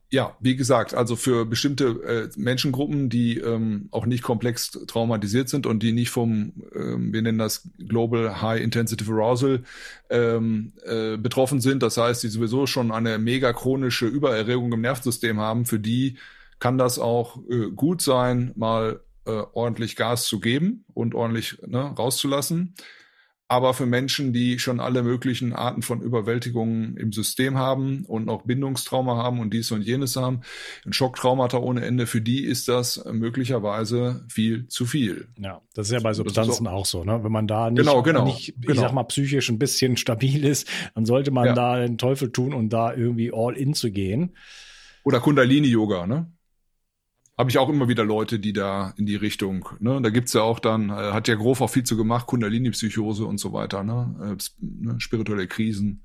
ja, 0.09 0.37
wie 0.39 0.55
gesagt, 0.55 0.93
also 0.93 1.17
für 1.17 1.45
bestimmte 1.45 1.85
äh, 1.85 2.29
Menschengruppen, 2.37 3.09
die 3.09 3.39
ähm, 3.39 3.89
auch 3.91 4.05
nicht 4.05 4.23
komplex 4.23 4.71
traumatisiert 4.71 5.49
sind 5.49 5.65
und 5.65 5.83
die 5.83 5.91
nicht 5.91 6.11
vom, 6.11 6.53
ähm, 6.73 7.11
wir 7.11 7.21
nennen 7.21 7.37
das 7.37 7.69
Global 7.77 8.41
High 8.41 8.61
Intensive 8.61 9.11
Arousal, 9.11 9.63
ähm, 10.09 10.71
äh, 10.85 11.17
betroffen 11.17 11.59
sind, 11.59 11.83
das 11.83 11.97
heißt, 11.97 12.23
die 12.23 12.29
sowieso 12.29 12.67
schon 12.67 12.91
eine 12.91 13.17
mega 13.17 13.51
chronische 13.51 14.07
Übererregung 14.07 14.71
im 14.71 14.81
Nervensystem 14.81 15.39
haben, 15.39 15.65
für 15.65 15.79
die 15.79 16.17
kann 16.59 16.77
das 16.77 16.99
auch 16.99 17.39
äh, 17.49 17.69
gut 17.75 18.01
sein, 18.01 18.53
mal 18.55 19.01
äh, 19.25 19.43
ordentlich 19.51 19.97
Gas 19.97 20.25
zu 20.25 20.39
geben 20.39 20.85
und 20.93 21.15
ordentlich 21.15 21.57
ne, 21.67 21.79
rauszulassen 21.81 22.75
aber 23.49 23.73
für 23.73 23.85
Menschen, 23.85 24.33
die 24.33 24.59
schon 24.59 24.79
alle 24.79 25.03
möglichen 25.03 25.53
Arten 25.53 25.81
von 25.81 26.01
Überwältigungen 26.01 26.97
im 26.97 27.13
System 27.13 27.57
haben 27.57 28.03
und 28.05 28.25
noch 28.25 28.43
Bindungstrauma 28.43 29.15
haben 29.15 29.39
und 29.39 29.53
dies 29.53 29.71
und 29.71 29.83
jenes 29.83 30.17
haben, 30.17 30.41
ein 30.85 30.91
Schocktraumata 30.91 31.57
ohne 31.57 31.85
Ende, 31.85 32.07
für 32.07 32.19
die 32.19 32.43
ist 32.43 32.67
das 32.67 33.05
möglicherweise 33.05 34.25
viel 34.27 34.67
zu 34.67 34.85
viel. 34.85 35.29
Ja, 35.39 35.61
das 35.73 35.87
ist 35.87 35.93
ja 35.93 35.99
bei 36.01 36.13
Substanzen 36.13 36.67
auch, 36.67 36.81
auch, 36.81 36.85
so, 36.85 37.03
ne? 37.05 37.23
Wenn 37.23 37.31
man 37.31 37.47
da 37.47 37.69
nicht, 37.69 37.79
genau, 37.79 38.03
genau, 38.03 38.25
nicht 38.25 38.49
ich 38.49 38.55
genau. 38.67 38.81
sag 38.81 38.93
mal, 38.93 39.03
psychisch 39.03 39.49
ein 39.49 39.59
bisschen 39.59 39.95
stabil 39.95 40.43
ist, 40.43 40.67
dann 40.93 41.05
sollte 41.05 41.31
man 41.31 41.45
ja. 41.45 41.53
da 41.53 41.79
den 41.79 41.97
Teufel 41.97 42.31
tun 42.31 42.53
und 42.53 42.69
da 42.69 42.93
irgendwie 42.93 43.31
all 43.33 43.55
in 43.55 43.73
zu 43.73 43.91
gehen. 43.91 44.35
Oder 45.03 45.21
Kundalini-Yoga, 45.21 46.05
ne? 46.05 46.31
Habe 47.37 47.49
ich 47.49 47.57
auch 47.59 47.69
immer 47.69 47.87
wieder 47.87 48.03
Leute, 48.03 48.39
die 48.39 48.53
da 48.53 48.93
in 48.97 49.05
die 49.05 49.15
Richtung, 49.15 49.69
ne, 49.79 50.01
da 50.01 50.09
gibt's 50.09 50.33
ja 50.33 50.41
auch 50.41 50.59
dann, 50.59 50.89
äh, 50.89 50.93
hat 50.93 51.27
ja 51.27 51.35
Grof 51.35 51.61
auch 51.61 51.69
viel 51.69 51.83
zu 51.83 51.95
gemacht, 51.95 52.25
Kundalini-Psychose 52.25 53.25
und 53.25 53.39
so 53.39 53.53
weiter, 53.53 53.83
ne, 53.83 54.15
äh, 54.19 54.35
ne, 54.59 54.99
spirituelle 54.99 55.47
Krisen. 55.47 56.01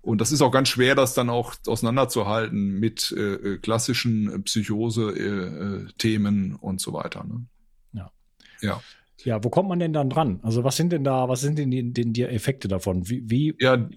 Und 0.00 0.20
das 0.20 0.32
ist 0.32 0.42
auch 0.42 0.50
ganz 0.50 0.68
schwer, 0.68 0.94
das 0.94 1.14
dann 1.14 1.30
auch 1.30 1.54
auseinanderzuhalten 1.66 2.78
mit 2.78 3.12
äh, 3.16 3.34
äh 3.34 3.58
klassischen 3.58 4.44
Psychose-Themen 4.44 6.52
äh, 6.52 6.56
und 6.60 6.80
so 6.80 6.92
weiter. 6.92 7.24
Ne? 7.24 7.46
Ja. 7.92 8.12
Ja. 8.60 8.80
Ja, 9.24 9.42
wo 9.42 9.50
kommt 9.50 9.68
man 9.68 9.80
denn 9.80 9.92
dann 9.92 10.08
dran? 10.08 10.38
Also 10.42 10.62
was 10.62 10.76
sind 10.76 10.92
denn 10.92 11.02
da, 11.02 11.28
was 11.28 11.40
sind 11.40 11.58
denn 11.58 11.72
die, 11.72 11.92
die, 11.92 12.12
die 12.12 12.22
Effekte 12.22 12.68
davon? 12.68 13.08
Wie, 13.08 13.28
wie? 13.28 13.56
Ja, 13.58 13.88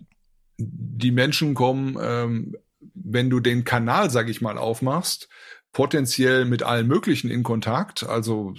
die 0.58 1.12
Menschen 1.12 1.54
kommen, 1.54 1.96
ähm, 2.02 2.56
wenn 2.96 3.30
du 3.30 3.40
den 3.40 3.64
Kanal, 3.64 4.10
sag 4.10 4.30
ich 4.30 4.42
mal, 4.42 4.58
aufmachst, 4.58 5.30
potenziell 5.72 6.46
mit 6.46 6.64
allen 6.64 6.88
möglichen 6.88 7.30
in 7.30 7.44
Kontakt. 7.44 8.04
Also 8.04 8.54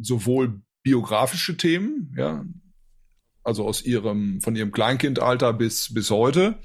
sowohl 0.00 0.60
biografische 0.82 1.56
Themen, 1.56 2.14
ja, 2.16 2.44
also 3.42 3.66
aus 3.66 3.82
ihrem, 3.82 4.40
von 4.40 4.56
ihrem 4.56 4.72
Kleinkindalter 4.72 5.52
bis, 5.52 5.92
bis 5.92 6.10
heute, 6.10 6.58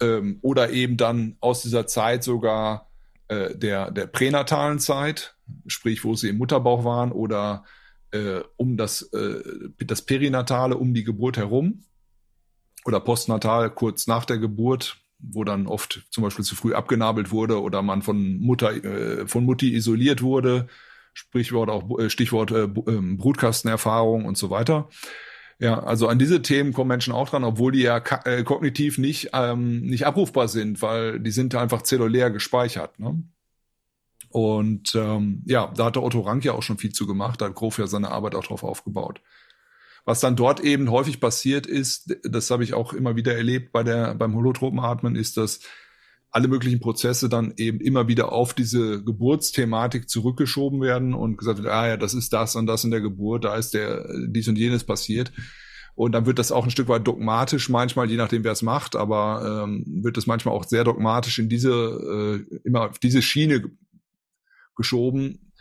ähm, 0.00 0.38
oder 0.42 0.70
eben 0.70 0.96
dann 0.96 1.36
aus 1.40 1.62
dieser 1.62 1.86
Zeit 1.86 2.24
sogar 2.24 2.90
äh, 3.28 3.54
der, 3.56 3.90
der 3.90 4.06
pränatalen 4.06 4.78
Zeit, 4.78 5.36
sprich, 5.66 6.04
wo 6.04 6.14
sie 6.14 6.30
im 6.30 6.38
Mutterbauch 6.38 6.84
waren, 6.84 7.12
oder 7.12 7.64
äh, 8.10 8.40
um 8.56 8.76
das, 8.76 9.02
äh, 9.12 9.42
das 9.78 10.02
Perinatale, 10.02 10.76
um 10.76 10.94
die 10.94 11.04
Geburt 11.04 11.36
herum, 11.36 11.84
oder 12.84 13.00
postnatal 13.00 13.70
kurz 13.70 14.06
nach 14.06 14.24
der 14.24 14.38
Geburt, 14.38 15.01
wo 15.22 15.44
dann 15.44 15.66
oft 15.66 16.02
zum 16.10 16.24
Beispiel 16.24 16.44
zu 16.44 16.56
früh 16.56 16.74
abgenabelt 16.74 17.30
wurde 17.30 17.60
oder 17.60 17.82
man 17.82 18.02
von 18.02 18.38
Mutter, 18.40 18.72
äh, 18.84 19.26
von 19.26 19.44
Mutti 19.44 19.74
isoliert 19.74 20.22
wurde, 20.22 20.66
Sprichwort 21.14 21.70
auch 21.70 21.98
äh, 21.98 22.10
Stichwort 22.10 22.50
äh, 22.50 22.68
ähm, 22.88 23.18
Brutkastenerfahrung 23.18 24.24
und 24.24 24.36
so 24.36 24.50
weiter. 24.50 24.88
Ja, 25.58 25.80
also 25.80 26.08
an 26.08 26.18
diese 26.18 26.42
Themen 26.42 26.72
kommen 26.72 26.88
Menschen 26.88 27.12
auch 27.12 27.28
dran, 27.28 27.44
obwohl 27.44 27.72
die 27.72 27.82
ja 27.82 28.02
äh, 28.24 28.42
kognitiv 28.42 28.98
nicht, 28.98 29.30
ähm, 29.32 29.82
nicht 29.82 30.06
abrufbar 30.06 30.48
sind, 30.48 30.82
weil 30.82 31.20
die 31.20 31.30
sind 31.30 31.54
einfach 31.54 31.82
zellulär 31.82 32.30
gespeichert. 32.30 32.98
Ne? 32.98 33.22
Und 34.30 34.94
ähm, 34.96 35.42
ja, 35.46 35.72
da 35.76 35.84
hat 35.84 35.96
der 35.96 36.02
Otto 36.02 36.20
Rank 36.20 36.44
ja 36.44 36.52
auch 36.52 36.62
schon 36.62 36.78
viel 36.78 36.92
zu 36.92 37.06
gemacht, 37.06 37.40
da 37.40 37.46
hat 37.46 37.54
Grof 37.54 37.78
ja 37.78 37.86
seine 37.86 38.10
Arbeit 38.10 38.34
auch 38.34 38.44
drauf 38.44 38.64
aufgebaut. 38.64 39.20
Was 40.04 40.20
dann 40.20 40.36
dort 40.36 40.60
eben 40.60 40.90
häufig 40.90 41.20
passiert 41.20 41.66
ist, 41.66 42.16
das 42.24 42.50
habe 42.50 42.64
ich 42.64 42.74
auch 42.74 42.92
immer 42.92 43.14
wieder 43.14 43.36
erlebt 43.36 43.72
bei 43.72 43.82
der, 43.84 44.14
beim 44.14 44.34
Holotropenatmen, 44.34 45.14
ist, 45.14 45.36
dass 45.36 45.60
alle 46.32 46.48
möglichen 46.48 46.80
Prozesse 46.80 47.28
dann 47.28 47.52
eben 47.56 47.78
immer 47.78 48.08
wieder 48.08 48.32
auf 48.32 48.54
diese 48.54 49.04
Geburtsthematik 49.04 50.08
zurückgeschoben 50.08 50.80
werden 50.80 51.12
und 51.12 51.36
gesagt 51.36 51.58
wird, 51.58 51.68
ah 51.68 51.86
ja, 51.86 51.96
das 51.98 52.14
ist 52.14 52.32
das 52.32 52.56
und 52.56 52.66
das 52.66 52.84
in 52.84 52.90
der 52.90 53.02
Geburt, 53.02 53.44
da 53.44 53.54
ist 53.54 53.74
der 53.74 54.08
dies 54.28 54.48
und 54.48 54.56
jenes 54.56 54.82
passiert. 54.82 55.30
Und 55.94 56.12
dann 56.12 56.24
wird 56.24 56.38
das 56.38 56.50
auch 56.50 56.64
ein 56.64 56.70
Stück 56.70 56.88
weit 56.88 57.06
dogmatisch, 57.06 57.68
manchmal, 57.68 58.10
je 58.10 58.16
nachdem, 58.16 58.44
wer 58.44 58.52
es 58.52 58.62
macht, 58.62 58.96
aber 58.96 59.64
ähm, 59.64 59.84
wird 60.02 60.16
das 60.16 60.26
manchmal 60.26 60.54
auch 60.54 60.64
sehr 60.64 60.84
dogmatisch 60.84 61.38
in 61.38 61.50
diese, 61.50 61.70
äh, 62.50 62.56
immer 62.64 62.88
auf 62.88 62.98
diese 62.98 63.20
Schiene 63.20 63.70
geschoben. 64.74 65.51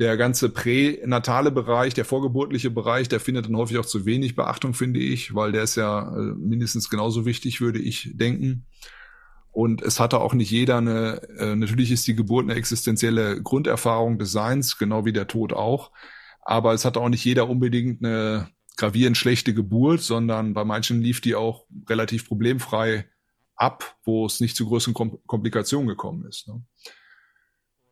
Der 0.00 0.16
ganze 0.16 0.48
pränatale 0.48 1.52
Bereich, 1.52 1.94
der 1.94 2.04
vorgeburtliche 2.04 2.70
Bereich, 2.70 3.08
der 3.08 3.20
findet 3.20 3.46
dann 3.46 3.56
häufig 3.56 3.78
auch 3.78 3.86
zu 3.86 4.06
wenig 4.06 4.34
Beachtung, 4.34 4.74
finde 4.74 4.98
ich, 4.98 5.34
weil 5.34 5.52
der 5.52 5.62
ist 5.62 5.76
ja 5.76 6.08
äh, 6.16 6.34
mindestens 6.34 6.88
genauso 6.88 7.26
wichtig, 7.26 7.60
würde 7.60 7.78
ich 7.78 8.10
denken. 8.14 8.66
Und 9.52 9.82
es 9.82 10.00
hatte 10.00 10.20
auch 10.20 10.32
nicht 10.32 10.50
jeder 10.50 10.78
eine, 10.78 11.20
äh, 11.38 11.54
natürlich 11.54 11.90
ist 11.90 12.06
die 12.06 12.14
Geburt 12.14 12.44
eine 12.44 12.54
existenzielle 12.54 13.42
Grunderfahrung 13.42 14.18
des 14.18 14.32
Seins, 14.32 14.78
genau 14.78 15.04
wie 15.04 15.12
der 15.12 15.26
Tod 15.26 15.52
auch. 15.52 15.90
Aber 16.40 16.72
es 16.72 16.84
hatte 16.84 17.00
auch 17.00 17.08
nicht 17.08 17.24
jeder 17.24 17.48
unbedingt 17.48 18.02
eine 18.02 18.48
gravierend 18.76 19.16
schlechte 19.16 19.52
Geburt, 19.52 20.00
sondern 20.00 20.54
bei 20.54 20.64
manchen 20.64 21.02
lief 21.02 21.20
die 21.20 21.34
auch 21.34 21.66
relativ 21.88 22.26
problemfrei 22.26 23.06
ab, 23.54 23.96
wo 24.04 24.24
es 24.24 24.40
nicht 24.40 24.56
zu 24.56 24.66
größeren 24.66 24.94
Kom 24.94 25.18
Komplikationen 25.26 25.88
gekommen 25.88 26.24
ist. 26.26 26.48
Ne? 26.48 26.62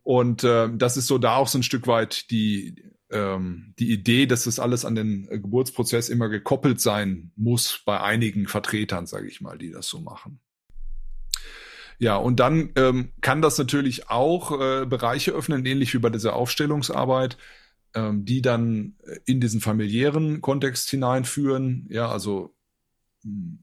Und 0.08 0.42
äh, 0.42 0.70
das 0.74 0.96
ist 0.96 1.06
so 1.06 1.18
da 1.18 1.36
auch 1.36 1.48
so 1.48 1.58
ein 1.58 1.62
Stück 1.62 1.86
weit 1.86 2.30
die, 2.30 2.82
ähm, 3.10 3.74
die 3.78 3.92
Idee, 3.92 4.24
dass 4.24 4.44
das 4.44 4.58
alles 4.58 4.86
an 4.86 4.94
den 4.94 5.28
äh, 5.28 5.38
Geburtsprozess 5.38 6.08
immer 6.08 6.30
gekoppelt 6.30 6.80
sein 6.80 7.30
muss 7.36 7.82
bei 7.84 8.00
einigen 8.00 8.46
Vertretern, 8.46 9.04
sage 9.04 9.28
ich 9.28 9.42
mal, 9.42 9.58
die 9.58 9.70
das 9.70 9.86
so 9.86 10.00
machen. 10.00 10.40
Ja, 11.98 12.16
und 12.16 12.40
dann 12.40 12.70
ähm, 12.76 13.12
kann 13.20 13.42
das 13.42 13.58
natürlich 13.58 14.08
auch 14.08 14.58
äh, 14.58 14.86
Bereiche 14.86 15.32
öffnen, 15.32 15.66
ähnlich 15.66 15.92
wie 15.92 15.98
bei 15.98 16.08
dieser 16.08 16.36
Aufstellungsarbeit, 16.36 17.36
ähm, 17.92 18.24
die 18.24 18.40
dann 18.40 18.96
in 19.26 19.42
diesen 19.42 19.60
familiären 19.60 20.40
Kontext 20.40 20.88
hineinführen. 20.88 21.86
Ja, 21.90 22.10
also 22.10 22.56
hm, 23.24 23.58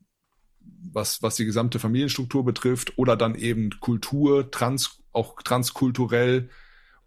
was, 0.91 1.23
was 1.23 1.37
die 1.37 1.45
gesamte 1.45 1.79
Familienstruktur 1.79 2.45
betrifft 2.45 2.99
oder 2.99 3.17
dann 3.17 3.33
eben 3.33 3.71
Kultur, 3.79 4.51
trans, 4.51 5.01
auch 5.15 5.41
transkulturell 5.41 6.49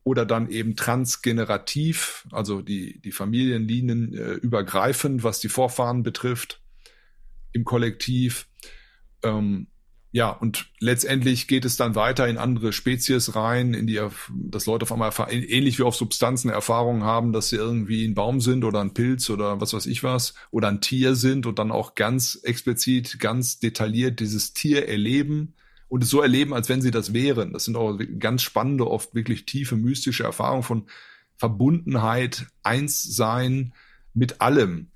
oder 0.04 0.24
dann 0.24 0.48
eben 0.48 0.74
transgenerativ, 0.74 2.26
also 2.32 2.62
die, 2.62 2.98
die 3.00 3.12
Familienlinien 3.12 4.14
äh, 4.14 4.32
übergreifend, 4.32 5.22
was 5.22 5.40
die 5.40 5.50
Vorfahren 5.50 6.02
betrifft 6.02 6.62
im 7.52 7.64
Kollektiv. 7.64 8.48
Ähm, 9.22 9.66
ja, 10.10 10.30
und 10.30 10.70
letztendlich 10.80 11.46
geht 11.46 11.66
es 11.66 11.76
dann 11.76 11.94
weiter 11.94 12.26
in 12.26 12.38
andere 12.38 12.72
Spezies 12.72 13.34
rein, 13.34 13.74
in 13.74 13.86
die, 13.86 14.00
dass 14.30 14.64
Leute 14.64 14.84
auf 14.84 14.92
einmal 14.92 15.12
ähnlich 15.28 15.78
wie 15.78 15.82
auf 15.82 15.96
Substanzen 15.96 16.48
Erfahrungen 16.48 17.04
haben, 17.04 17.34
dass 17.34 17.50
sie 17.50 17.56
irgendwie 17.56 18.06
ein 18.06 18.14
Baum 18.14 18.40
sind 18.40 18.64
oder 18.64 18.80
ein 18.80 18.94
Pilz 18.94 19.28
oder 19.28 19.60
was 19.60 19.74
weiß 19.74 19.84
ich 19.84 20.02
was 20.02 20.32
oder 20.50 20.68
ein 20.68 20.80
Tier 20.80 21.14
sind 21.14 21.44
und 21.44 21.58
dann 21.58 21.70
auch 21.70 21.94
ganz 21.94 22.40
explizit, 22.42 23.20
ganz 23.20 23.58
detailliert 23.58 24.20
dieses 24.20 24.54
Tier 24.54 24.88
erleben 24.88 25.52
und 25.88 26.02
es 26.02 26.10
so 26.10 26.20
erleben, 26.20 26.54
als 26.54 26.68
wenn 26.68 26.82
sie 26.82 26.90
das 26.90 27.12
wären. 27.12 27.52
Das 27.52 27.64
sind 27.64 27.76
auch 27.76 27.98
ganz 28.18 28.42
spannende, 28.42 28.86
oft 28.86 29.14
wirklich 29.14 29.46
tiefe 29.46 29.76
mystische 29.76 30.24
Erfahrungen 30.24 30.62
von 30.62 30.86
Verbundenheit, 31.36 32.46
Einssein 32.62 33.72
mit 34.12 34.40
allem. 34.40 34.90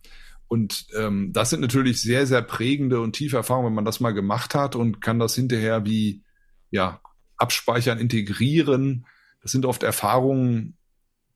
Und 0.49 0.87
ähm, 0.95 1.33
das 1.33 1.49
sind 1.49 1.61
natürlich 1.61 2.03
sehr, 2.03 2.27
sehr 2.27 2.43
prägende 2.43 3.01
und 3.01 3.15
tiefe 3.15 3.37
Erfahrungen, 3.37 3.69
wenn 3.69 3.75
man 3.75 3.85
das 3.87 4.01
mal 4.01 4.13
gemacht 4.13 4.55
hat 4.55 4.77
und 4.77 5.01
kann 5.01 5.19
das 5.19 5.35
hinterher 5.35 5.87
wie 5.87 6.23
ja, 6.71 7.01
abspeichern, 7.39 7.99
integrieren. 7.99 9.07
Das 9.41 9.53
sind 9.53 9.65
oft 9.65 9.83
Erfahrungen, 9.83 10.77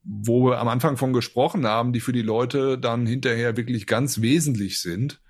wo 0.03 0.45
wir 0.45 0.59
am 0.59 0.69
Anfang 0.69 0.99
von 0.99 1.14
gesprochen 1.14 1.66
haben, 1.66 1.92
die 1.92 2.01
für 2.01 2.12
die 2.12 2.23
Leute 2.23 2.79
dann 2.79 3.07
hinterher 3.07 3.57
wirklich 3.57 3.87
ganz 3.87 4.21
wesentlich 4.21 4.81
sind. 4.81 5.21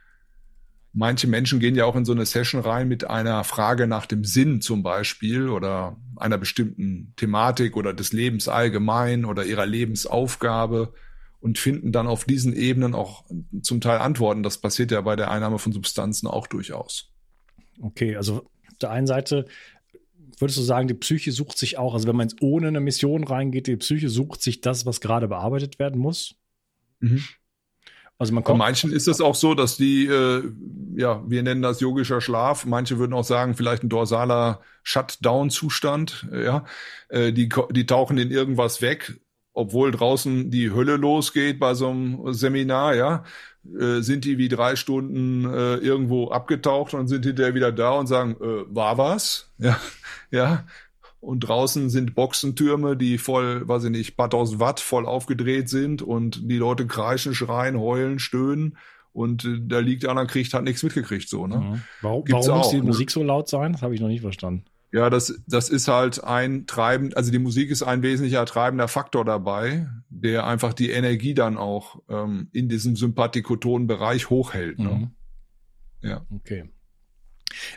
Manche 0.99 1.27
Menschen 1.27 1.61
gehen 1.61 1.75
ja 1.75 1.85
auch 1.85 1.95
in 1.95 2.07
so 2.07 2.13
eine 2.13 2.25
Session 2.25 2.63
rein 2.63 2.89
mit 2.89 3.05
einer 3.05 3.45
Frage 3.45 3.87
nach 3.87 4.07
dem 4.07 4.25
Sinn 4.25 4.63
zum 4.63 4.83
Beispiel 4.83 5.51
oder 5.51 5.99
einer 6.17 6.39
bestimmten 6.39 7.13
Thematik 7.17 7.77
oder 7.77 7.93
des 7.93 8.15
Lebens 8.15 8.49
allgemein 8.49 9.27
oder 9.27 9.45
ihrer 9.45 9.67
Lebensaufgabe 9.67 10.95
und 11.41 11.59
finden 11.59 11.93
dann 11.93 12.07
auf 12.07 12.25
diesen 12.25 12.57
Ebenen 12.57 12.95
auch 12.95 13.25
zum 13.61 13.83
Teil 13.83 13.99
Antworten. 13.99 14.43
Das 14.43 14.57
passiert 14.57 14.91
ja 14.91 15.03
bei 15.03 15.17
der 15.17 15.31
Einnahme 15.31 15.59
von 15.59 15.71
Substanzen 15.71 16.29
auch 16.29 16.47
durchaus. 16.47 17.13
Okay, 17.83 18.17
also 18.17 18.39
auf 18.39 18.79
der 18.81 18.91
einen 18.91 19.07
Seite 19.07 19.45
würdest 20.39 20.59
du 20.59 20.63
sagen, 20.63 20.89
die 20.89 20.95
Psyche 20.95 21.31
sucht 21.31 21.59
sich 21.59 21.77
auch, 21.77 21.93
also 21.93 22.09
wenn 22.09 22.17
man 22.17 22.29
jetzt 22.29 22.41
ohne 22.41 22.69
eine 22.69 22.81
Mission 22.81 23.23
reingeht, 23.23 23.67
die 23.67 23.77
Psyche 23.77 24.09
sucht 24.09 24.41
sich 24.41 24.63
das, 24.63 24.87
was 24.87 25.03
gerade 25.03 25.29
bearbeitet 25.29 25.79
werden 25.79 26.01
muss? 26.01 26.37
Mhm. 27.01 27.23
Also 28.19 28.33
man 28.33 28.43
kommt 28.45 28.59
Bei 28.59 28.65
manchen 28.65 28.93
ist 28.93 29.09
es 29.09 29.21
auch 29.21 29.35
so, 29.35 29.55
dass 29.55 29.77
die, 29.77 30.07
äh, 30.07 30.43
ja, 30.97 31.23
wir 31.27 31.43
nennen 31.43 31.63
das 31.63 31.81
yogischer 31.81 32.21
Schlaf. 32.21 32.65
Manche 32.65 32.99
würden 32.99 33.13
auch 33.13 33.25
sagen, 33.25 33.55
vielleicht 33.55 33.83
ein 33.83 33.91
dorsaler 33.91 34.61
Shutdown-Zustand. 34.83 36.29
Ja, 36.33 36.65
äh, 37.09 37.33
die, 37.33 37.49
die 37.71 37.87
tauchen 37.87 38.17
in 38.17 38.31
irgendwas 38.31 38.81
weg, 38.81 39.21
obwohl 39.53 39.91
draußen 39.91 40.51
die 40.51 40.73
Hölle 40.73 40.97
losgeht 40.97 41.59
bei 41.59 41.75
so 41.75 41.91
einem 41.91 42.33
Seminar, 42.33 42.95
ja, 42.95 43.25
äh, 43.79 44.01
sind 44.01 44.25
die 44.25 44.39
wie 44.39 44.49
drei 44.49 44.77
Stunden 44.77 45.45
äh, 45.45 45.77
irgendwo 45.77 46.31
abgetaucht 46.31 46.95
und 46.95 47.09
sind 47.09 47.25
hinterher 47.25 47.55
wieder 47.55 47.73
da 47.73 47.91
und 47.91 48.07
sagen, 48.07 48.37
äh, 48.41 48.75
war 48.75 48.97
was? 48.97 49.53
Ja, 49.59 49.79
ja. 50.31 50.65
Und 51.21 51.41
draußen 51.41 51.91
sind 51.91 52.15
Boxentürme, 52.15 52.97
die 52.97 53.19
voll, 53.19 53.67
weiß 53.67 53.85
ich 53.85 53.91
nicht, 53.91 54.17
paar 54.17 54.31
tausend 54.31 54.61
Watt 54.61 54.81
voll 54.81 55.07
aufgedreht 55.07 55.69
sind 55.69 56.03
und 56.03 56.51
die 56.51 56.59
Leute 56.59 56.87
kreischen, 56.87 57.35
schreien, 57.35 57.79
heulen, 57.81 58.19
stöhnen 58.19 58.77
und 59.17 59.47
äh, 59.47 59.59
da 59.63 59.79
liegt 59.79 60.07
einer, 60.07 60.27
kriegt, 60.27 60.53
hat 60.53 60.63
nichts 60.63 60.83
mitgekriegt, 60.83 61.29
so, 61.29 61.47
ne? 61.47 61.57
Mhm. 61.57 61.83
Warum, 62.03 62.25
warum 62.29 62.59
muss 62.59 62.71
die 62.71 62.77
ne? 62.77 62.83
Musik 62.83 63.11
so 63.11 63.23
laut 63.23 63.49
sein? 63.49 63.73
Das 63.73 63.83
habe 63.83 63.95
ich 63.95 64.01
noch 64.01 64.09
nicht 64.09 64.21
verstanden. 64.21 64.67
Ja, 64.93 65.11
das, 65.11 65.43
das 65.47 65.69
ist 65.71 65.89
halt 65.89 66.23
ein 66.23 66.67
treibend, 66.67 67.17
also 67.17 67.33
die 67.33 67.39
Musik 67.39 67.71
ist 67.71 67.83
ein 67.83 68.03
wesentlicher 68.03 68.45
treibender 68.45 68.89
Faktor 68.89 69.25
dabei, 69.25 69.89
der 70.11 70.47
einfach 70.47 70.75
die 70.75 70.91
Energie 70.91 71.35
dann 71.35 71.57
auch 71.57 72.03
ähm, 72.09 72.49
in 72.53 72.69
diesem 72.69 72.95
sympathikotonen 72.95 73.87
Bereich 73.87 74.31
hochhält. 74.31 74.79
Ne? 74.79 74.91
Mhm. 74.91 75.11
Ja. 76.09 76.27
Okay. 76.31 76.71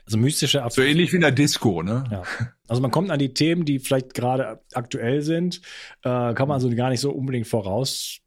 Also 0.06 0.18
mystische 0.18 0.62
Ab 0.64 0.74
So 0.74 0.82
ähnlich 0.82 1.12
wie 1.14 1.18
in 1.18 1.22
der 1.22 1.32
Disco, 1.32 1.82
ne? 1.82 2.04
Ja. 2.12 2.24
Also 2.70 2.82
man 2.82 2.92
kommt 2.92 3.12
an 3.12 3.20
die 3.20 3.34
Themen, 3.34 3.66
die 3.66 3.80
vielleicht 3.80 4.14
gerade 4.14 4.62
aktuell 4.74 5.22
sind, 5.22 5.62
äh, 6.04 6.34
kann 6.34 6.48
man 6.48 6.52
also 6.52 6.70
gar 6.76 6.90
nicht 6.90 7.02
so 7.02 7.12
unbedingt 7.12 7.48
voraus. 7.48 8.20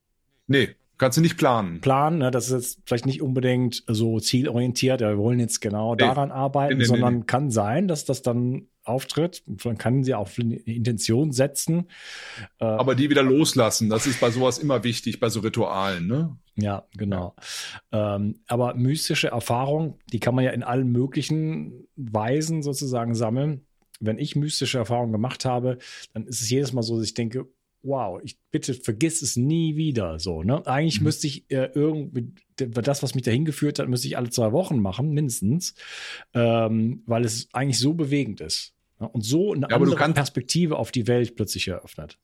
Nee, 0.46 0.74
Kannst 1.02 1.18
du 1.18 1.22
nicht 1.22 1.37
planen. 1.37 1.81
Planen, 1.81 2.18
ne, 2.18 2.31
das 2.31 2.48
ist 2.48 2.52
jetzt 2.52 2.83
vielleicht 2.87 3.07
nicht 3.07 3.22
unbedingt 3.22 3.83
so 3.88 4.20
zielorientiert, 4.20 5.00
ja, 5.00 5.09
wir 5.09 5.18
wollen 5.18 5.40
jetzt 5.40 5.61
genau 5.61 5.96
nee. 5.96 5.98
daran 5.98 6.31
arbeiten, 6.31 6.74
nee, 6.74 6.83
nee, 6.83 6.85
sondern 6.85 7.26
kann 7.26 7.50
sein, 7.50 7.88
dass 7.88 8.05
das 8.05 8.22
dann 8.22 8.68
auftritt. 8.85 9.42
Man 9.64 9.78
kann 9.78 10.05
sie 10.05 10.14
auch 10.14 10.28
eine 10.38 10.55
Intention 10.55 11.33
setzen. 11.33 11.88
Äh, 12.61 12.66
Aber 12.66 12.94
die 12.94 13.11
wieder 13.11 13.24
loslassen, 13.24 13.90
das 13.90 14.07
ist 14.07 14.20
bei 14.20 14.31
sowas 14.31 14.59
immer 14.59 14.85
wichtig, 14.85 15.18
bei 15.18 15.28
so 15.28 15.40
Ritualen, 15.40 16.07
ne? 16.07 16.37
Ja, 16.55 16.85
genau. 16.96 17.35
Ja. 17.92 18.16
Ähm, 18.16 18.40
aber 18.46 18.74
mystische 18.74 19.28
Erfahrung, 19.28 19.98
die 20.12 20.20
kann 20.20 20.37
man 20.37 20.44
ja 20.44 20.52
in 20.52 20.62
allen 20.62 20.92
möglichen 20.92 21.88
Weisen 21.96 22.62
sozusagen 22.62 23.16
sammeln. 23.16 23.66
Wenn 24.05 24.19
ich 24.19 24.37
mystische 24.37 24.79
Erfahrungen 24.79 25.12
gemacht 25.12 25.45
habe, 25.45 25.79
dann 26.12 26.27
ist 26.27 26.41
es 26.41 26.51
jedes 26.51 26.73
Mal 26.73 26.83
so, 26.83 26.97
dass 26.97 27.07
ich 27.07 27.15
denke, 27.15 27.47
wow, 27.83 28.21
ich 28.23 28.38
bitte 28.51 28.75
vergiss 28.75 29.23
es 29.23 29.37
nie 29.37 29.77
wieder 29.77 30.19
so. 30.19 30.43
Ne? 30.43 30.65
Eigentlich 30.67 31.01
mhm. 31.01 31.05
müsste 31.05 31.27
ich 31.27 31.51
äh, 31.51 31.71
irgendwie 31.75 32.33
das, 32.57 33.03
was 33.03 33.15
mich 33.15 33.25
dahin 33.25 33.45
geführt 33.45 33.79
hat, 33.79 33.88
müsste 33.88 34.07
ich 34.07 34.17
alle 34.17 34.31
zwei 34.31 34.53
Wochen 34.53 34.81
machen, 34.81 35.11
mindestens, 35.12 35.75
ähm, 36.35 37.03
weil 37.07 37.25
es 37.25 37.49
eigentlich 37.53 37.79
so 37.79 37.95
bewegend 37.95 38.41
ist 38.41 38.75
ne? 39.01 39.09
und 39.09 39.23
so 39.23 39.53
eine 39.53 39.67
ja, 39.69 39.77
andere 39.77 40.12
Perspektive 40.12 40.77
auf 40.77 40.93
die 40.93 41.09
Welt 41.09 41.35
plötzlich 41.35 41.69
eröffnet 41.69 42.19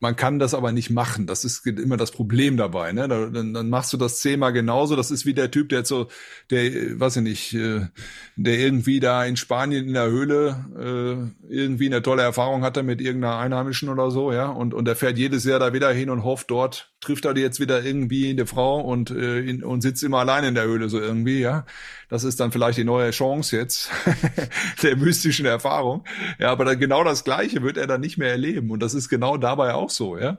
man 0.00 0.16
kann 0.16 0.38
das 0.38 0.54
aber 0.54 0.72
nicht 0.72 0.90
machen. 0.90 1.26
Das 1.26 1.44
ist 1.44 1.66
immer 1.66 1.98
das 1.98 2.10
Problem 2.10 2.56
dabei. 2.56 2.92
Ne? 2.92 3.06
Dann, 3.06 3.54
dann 3.54 3.68
machst 3.68 3.92
du 3.92 3.98
das 3.98 4.20
zehnmal 4.20 4.52
genauso. 4.52 4.96
Das 4.96 5.10
ist 5.10 5.26
wie 5.26 5.34
der 5.34 5.50
Typ, 5.50 5.68
der 5.68 5.80
jetzt 5.80 5.88
so, 5.88 6.08
der, 6.50 6.98
weiß 6.98 7.16
ich 7.16 7.22
nicht, 7.22 7.54
äh, 7.54 7.86
der 8.36 8.58
irgendwie 8.58 8.98
da 8.98 9.24
in 9.24 9.36
Spanien 9.36 9.86
in 9.86 9.94
der 9.94 10.08
Höhle 10.08 11.32
äh, 11.48 11.54
irgendwie 11.54 11.86
eine 11.86 12.02
tolle 12.02 12.22
Erfahrung 12.22 12.62
hatte 12.62 12.82
mit 12.82 13.00
irgendeiner 13.00 13.36
Einheimischen 13.36 13.90
oder 13.90 14.10
so, 14.10 14.32
ja. 14.32 14.46
Und, 14.46 14.72
und 14.72 14.86
der 14.86 14.96
fährt 14.96 15.18
jedes 15.18 15.44
Jahr 15.44 15.58
da 15.58 15.74
wieder 15.74 15.92
hin 15.92 16.08
und 16.08 16.24
hofft 16.24 16.50
dort, 16.50 16.89
trifft 17.00 17.24
er 17.24 17.36
jetzt 17.36 17.60
wieder 17.60 17.82
irgendwie 17.82 18.28
eine 18.28 18.46
Frau 18.46 18.80
und, 18.80 19.10
äh, 19.10 19.40
in, 19.40 19.64
und 19.64 19.80
sitzt 19.80 20.02
immer 20.02 20.18
allein 20.18 20.44
in 20.44 20.54
der 20.54 20.64
Höhle 20.64 20.88
so 20.90 21.00
irgendwie, 21.00 21.40
ja. 21.40 21.64
Das 22.10 22.24
ist 22.24 22.40
dann 22.40 22.52
vielleicht 22.52 22.76
die 22.76 22.84
neue 22.84 23.10
Chance 23.10 23.56
jetzt 23.56 23.90
der 24.82 24.96
mystischen 24.96 25.46
Erfahrung. 25.46 26.04
Ja, 26.38 26.50
aber 26.50 26.64
dann 26.64 26.78
genau 26.78 27.02
das 27.02 27.24
Gleiche 27.24 27.62
wird 27.62 27.78
er 27.78 27.86
dann 27.86 28.02
nicht 28.02 28.18
mehr 28.18 28.30
erleben. 28.30 28.70
Und 28.70 28.80
das 28.80 28.94
ist 28.94 29.08
genau 29.08 29.38
dabei 29.38 29.74
auch 29.74 29.90
so, 29.90 30.18
ja. 30.18 30.38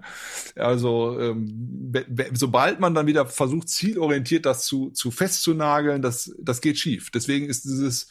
Also 0.56 1.20
ähm, 1.20 1.94
sobald 2.34 2.80
man 2.80 2.94
dann 2.94 3.08
wieder 3.08 3.26
versucht, 3.26 3.70
zielorientiert 3.70 4.46
das 4.46 4.66
zu, 4.66 4.92
zu 4.92 5.10
festzunageln, 5.10 6.02
das, 6.02 6.36
das 6.40 6.62
geht 6.62 6.78
schief. 6.78 7.10
Deswegen 7.10 7.48
ist 7.48 7.66
dieses 7.66 8.10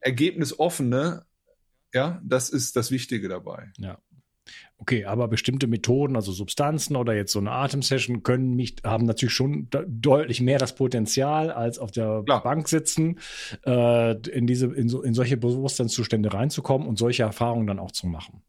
Ergebnis 0.00 0.56
offene, 0.58 1.24
ja, 1.92 2.20
das 2.22 2.50
ist 2.50 2.76
das 2.76 2.90
Wichtige 2.92 3.28
dabei. 3.28 3.72
Ja. 3.78 3.98
Okay, 4.78 5.04
aber 5.04 5.28
bestimmte 5.28 5.66
Methoden, 5.66 6.14
also 6.14 6.30
Substanzen 6.30 6.96
oder 6.96 7.14
jetzt 7.14 7.32
so 7.32 7.40
eine 7.40 7.50
Atemsession, 7.50 8.22
können 8.22 8.54
mich, 8.54 8.76
haben 8.84 9.06
natürlich 9.06 9.34
schon 9.34 9.68
deutlich 9.86 10.40
mehr 10.40 10.58
das 10.58 10.74
Potenzial, 10.74 11.50
als 11.50 11.78
auf 11.78 11.90
der 11.90 12.22
Klar. 12.24 12.42
Bank 12.42 12.68
sitzen, 12.68 13.18
äh, 13.66 14.12
in 14.28 14.46
diese, 14.46 14.66
in, 14.66 14.88
so, 14.88 15.02
in 15.02 15.14
solche 15.14 15.36
Bewusstseinszustände 15.36 16.32
reinzukommen 16.32 16.86
und 16.86 16.98
solche 16.98 17.24
Erfahrungen 17.24 17.66
dann 17.66 17.78
auch 17.78 17.90
zu 17.90 18.06
machen. 18.06 18.42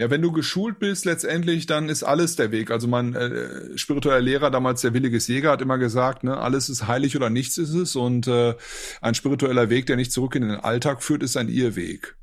Ja, 0.00 0.08
wenn 0.08 0.22
du 0.22 0.32
geschult 0.32 0.78
bist, 0.78 1.04
letztendlich, 1.04 1.66
dann 1.66 1.90
ist 1.90 2.04
alles 2.04 2.34
der 2.34 2.50
Weg. 2.52 2.70
Also 2.70 2.88
mein 2.88 3.14
äh, 3.14 3.76
spiritueller 3.76 4.22
Lehrer, 4.22 4.50
damals 4.50 4.80
der 4.80 4.94
Williges 4.94 5.28
Jäger, 5.28 5.50
hat 5.50 5.60
immer 5.60 5.76
gesagt, 5.76 6.24
ne, 6.24 6.38
alles 6.38 6.70
ist 6.70 6.88
heilig 6.88 7.16
oder 7.16 7.28
nichts 7.28 7.58
ist 7.58 7.74
es. 7.74 7.96
Und 7.96 8.26
äh, 8.26 8.54
ein 9.02 9.14
spiritueller 9.14 9.68
Weg, 9.68 9.84
der 9.84 9.96
nicht 9.96 10.10
zurück 10.10 10.36
in 10.36 10.48
den 10.48 10.52
Alltag 10.52 11.02
führt, 11.02 11.22
ist 11.22 11.36
ein 11.36 11.50
Irrweg. 11.50 12.16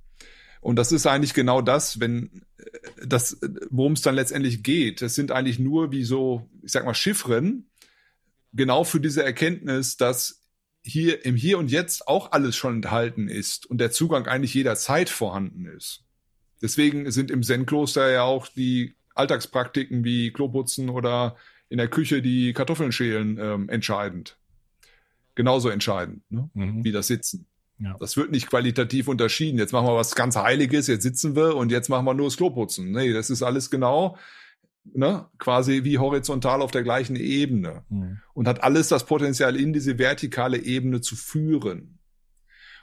Und 0.68 0.76
das 0.76 0.92
ist 0.92 1.08
eigentlich 1.08 1.34
genau 1.34 1.62
das, 1.62 2.02
wenn 2.02 2.42
äh, 2.58 3.08
das, 3.08 3.40
worum 3.70 3.94
es 3.94 4.02
dann 4.02 4.16
letztendlich 4.16 4.64
geht. 4.64 5.02
Das 5.02 5.16
sind 5.16 5.32
eigentlich 5.32 5.60
nur 5.60 5.94
wie 5.94 6.04
so, 6.04 6.50
ich 6.62 6.74
sag 6.74 6.84
mal, 6.84 6.94
Chiffren, 6.94 7.70
genau 8.52 8.84
für 8.84 9.00
diese 9.00 9.24
Erkenntnis, 9.24 9.96
dass 9.96 10.44
hier 10.84 11.24
im 11.24 11.38
Hier 11.38 11.58
und 11.58 11.72
Jetzt 11.72 12.10
auch 12.10 12.34
alles 12.34 12.58
schon 12.58 12.76
enthalten 12.76 13.30
ist 13.30 13.66
und 13.66 13.78
der 13.78 13.92
Zugang 13.92 14.28
eigentlich 14.28 14.54
jederzeit 14.56 15.10
vorhanden 15.10 15.68
ist. 15.68 16.04
Deswegen 16.62 17.10
sind 17.12 17.32
im 17.32 17.44
Zen-Kloster 17.44 18.12
ja 18.12 18.24
auch 18.24 18.50
die 18.50 18.94
Alltagspraktiken 19.16 20.04
wie 20.04 20.34
Kloputzen 20.34 20.90
oder 20.90 21.38
in 21.70 21.78
der 21.78 21.88
Küche 21.88 22.22
die 22.22 22.52
Kartoffeln 22.52 22.92
schälen 22.92 23.38
ähm, 23.40 23.70
entscheidend. 23.70 24.38
Genauso 25.34 25.70
entscheidend, 25.70 26.30
ne? 26.30 26.50
mhm. 26.54 26.84
wie 26.84 26.92
das 26.92 27.08
Sitzen. 27.08 27.48
Ja. 27.80 27.96
Das 28.00 28.18
wird 28.18 28.32
nicht 28.32 28.50
qualitativ 28.50 29.08
unterschieden. 29.08 29.60
Jetzt 29.60 29.72
machen 29.72 29.88
wir 29.88 29.96
was 29.96 30.16
ganz 30.16 30.36
Heiliges, 30.36 30.88
jetzt 30.88 31.04
sitzen 31.04 31.36
wir 31.36 31.56
und 31.56 31.72
jetzt 31.72 31.90
machen 31.90 32.06
wir 32.06 32.14
nur 32.14 32.28
das 32.28 32.38
Kloputzen. 32.38 32.92
Nee, 32.92 33.14
das 33.14 33.30
ist 33.30 33.44
alles 33.44 33.70
genau 33.70 34.18
ne, 34.94 35.26
quasi 35.38 35.84
wie 35.84 35.98
horizontal 35.98 36.62
auf 36.62 36.72
der 36.72 36.84
gleichen 36.84 37.16
Ebene 37.16 37.84
mhm. 37.90 38.20
und 38.34 38.48
hat 38.48 38.64
alles 38.64 38.88
das 38.88 39.06
Potenzial, 39.06 39.56
in 39.56 39.74
diese 39.74 39.98
vertikale 39.98 40.58
Ebene 40.58 41.02
zu 41.02 41.16
führen. 41.16 42.00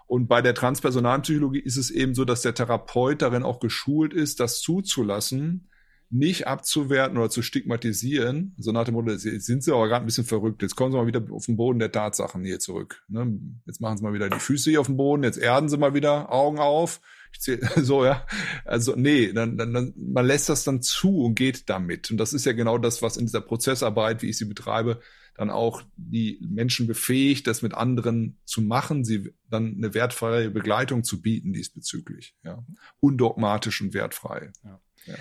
Und 0.07 0.29
bei 0.29 0.43
der 0.43 0.55
transpersonalen 0.55 1.23
Psychologie 1.23 1.61
ist 1.61 1.77
es 1.77 1.91
eben 1.91 2.15
so, 2.15 2.25
dass 2.25 2.43
der 2.43 2.55
Therapeut 2.55 3.23
darin 3.23 3.43
auch 3.43 3.59
geschult 3.59 4.13
ist, 4.13 4.39
das 4.39 4.61
zuzulassen, 4.61 5.71
nicht 6.11 6.47
abzuwerten 6.47 7.19
oder 7.19 7.31
zu 7.31 7.43
stigmatisieren, 7.43 8.55
so 8.59 8.73
nach 8.73 8.85
dem 8.85 8.95
Motto, 8.95 9.17
sind 9.17 9.65
sie 9.65 9.73
aber 9.73 9.89
gerade 9.89 10.05
ein 10.05 10.07
bisschen 10.07 10.25
verrückt. 10.25 10.63
Jetzt 10.63 10.77
kommen 10.77 10.93
sie 10.93 10.99
mal 10.99 11.07
wieder 11.07 11.23
auf 11.31 11.47
den 11.47 11.57
Boden 11.57 11.79
der 11.79 11.93
Tatsachen 11.93 12.45
hier 12.45 12.61
zurück. 12.61 13.05
Ne? 13.09 13.39
Jetzt 13.67 13.81
machen 13.81 13.99
sie 13.99 14.05
mal 14.05 14.15
wieder 14.15 14.31
die 14.31 14.39
Füße 14.39 14.71
hier 14.71 14.81
auf 14.81 14.87
den 14.87 14.97
Boden, 14.97 15.25
jetzt 15.25 15.39
erden 15.39 15.69
sie 15.69 15.77
mal 15.77 15.95
wieder, 15.95 16.33
Augen 16.33 16.59
auf. 16.59 17.01
Ich 17.33 17.41
zähl, 17.41 17.61
so, 17.77 18.05
ja. 18.05 18.27
Also, 18.65 18.95
nee, 18.97 19.33
dann, 19.33 19.59
dann, 19.59 19.75
dann, 19.75 19.95
man 19.97 20.27
lässt 20.27 20.49
das 20.49 20.65
dann 20.65 20.83
zu 20.83 21.25
und 21.25 21.35
geht 21.35 21.69
damit. 21.69 22.11
Und 22.11 22.19
das 22.19 22.33
ist 22.33 22.47
ja 22.47 22.53
genau 22.53 22.79
das, 22.79 23.03
was 23.03 23.17
in 23.17 23.27
dieser 23.27 23.41
Prozessarbeit, 23.41 24.23
wie 24.23 24.29
ich 24.29 24.39
sie 24.39 24.45
betreibe, 24.45 25.01
dann 25.37 25.51
auch 25.51 25.83
die 25.97 26.39
Menschen 26.49 26.87
befähigt, 26.87 27.49
das 27.49 27.63
mit 27.63 27.75
anderen 27.75 28.39
zu 28.45 28.63
machen, 28.63 29.05
sie 29.05 29.35
dann 29.51 29.75
eine 29.77 29.93
wertfreie 29.93 30.51
Begleitung 30.51 31.03
zu 31.03 31.21
bieten 31.21 31.53
diesbezüglich, 31.53 32.37
ja. 32.45 32.65
Undogmatisch 33.01 33.81
und 33.81 33.95
wertfrei. 33.95 34.53
Ja. 34.63 34.81
ja 35.07 35.15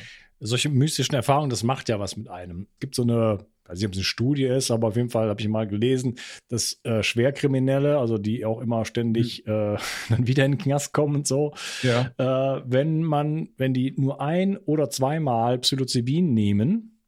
solche 0.43 0.69
mystischen 0.69 1.15
Erfahrungen, 1.15 1.49
das 1.49 1.63
macht 1.63 1.89
ja 1.89 1.99
was 1.99 2.17
mit 2.17 2.27
einem. 2.29 2.67
Es 2.73 2.79
gibt 2.79 2.95
so 2.95 3.03
eine, 3.03 3.45
weiß 3.65 3.79
nicht, 3.79 3.88
ob 3.88 3.93
es 3.93 3.97
eine 3.97 4.03
Studie 4.03 4.45
ist, 4.45 4.71
aber 4.71 4.89
auf 4.89 4.95
jeden 4.95 5.10
Fall 5.10 5.29
habe 5.29 5.41
ich 5.41 5.47
mal 5.47 5.67
gelesen, 5.67 6.15
dass 6.49 6.79
äh, 6.84 7.01
Schwerkriminelle, 7.01 7.97
also 7.97 8.17
die 8.17 8.45
auch 8.45 8.62
immer 8.62 8.86
ständig 8.86 9.43
mhm. 9.45 9.51
äh, 9.51 9.77
dann 10.10 10.27
wieder 10.27 10.45
in 10.45 10.53
den 10.53 10.58
Knast 10.58 10.93
kommen 10.93 11.15
und 11.15 11.27
so, 11.27 11.53
ja. 11.82 12.12
äh, 12.17 12.62
wenn 12.65 13.03
man, 13.03 13.49
wenn 13.58 13.73
die 13.73 13.93
nur 13.97 14.21
ein 14.21 14.58
oder 14.58 14.89
zweimal 14.89 15.60
Psilocybin 15.60 16.34
nehmen, 16.34 16.99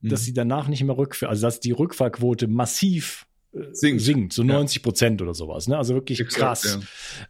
mhm. 0.00 0.08
dass 0.08 0.24
sie 0.24 0.34
danach 0.34 0.68
nicht 0.68 0.82
mehr 0.84 0.98
rückfallen, 0.98 1.30
also 1.30 1.46
dass 1.46 1.60
die 1.60 1.72
Rückfallquote 1.72 2.48
massiv 2.48 3.26
singt, 3.72 4.00
singt 4.00 4.32
so 4.32 4.42
90 4.42 4.82
Prozent 4.82 5.20
ja. 5.20 5.24
oder 5.24 5.34
sowas. 5.34 5.68
Ne? 5.68 5.76
Also 5.76 5.94
wirklich 5.94 6.20
Exakt, 6.20 6.62
krass. 6.62 6.78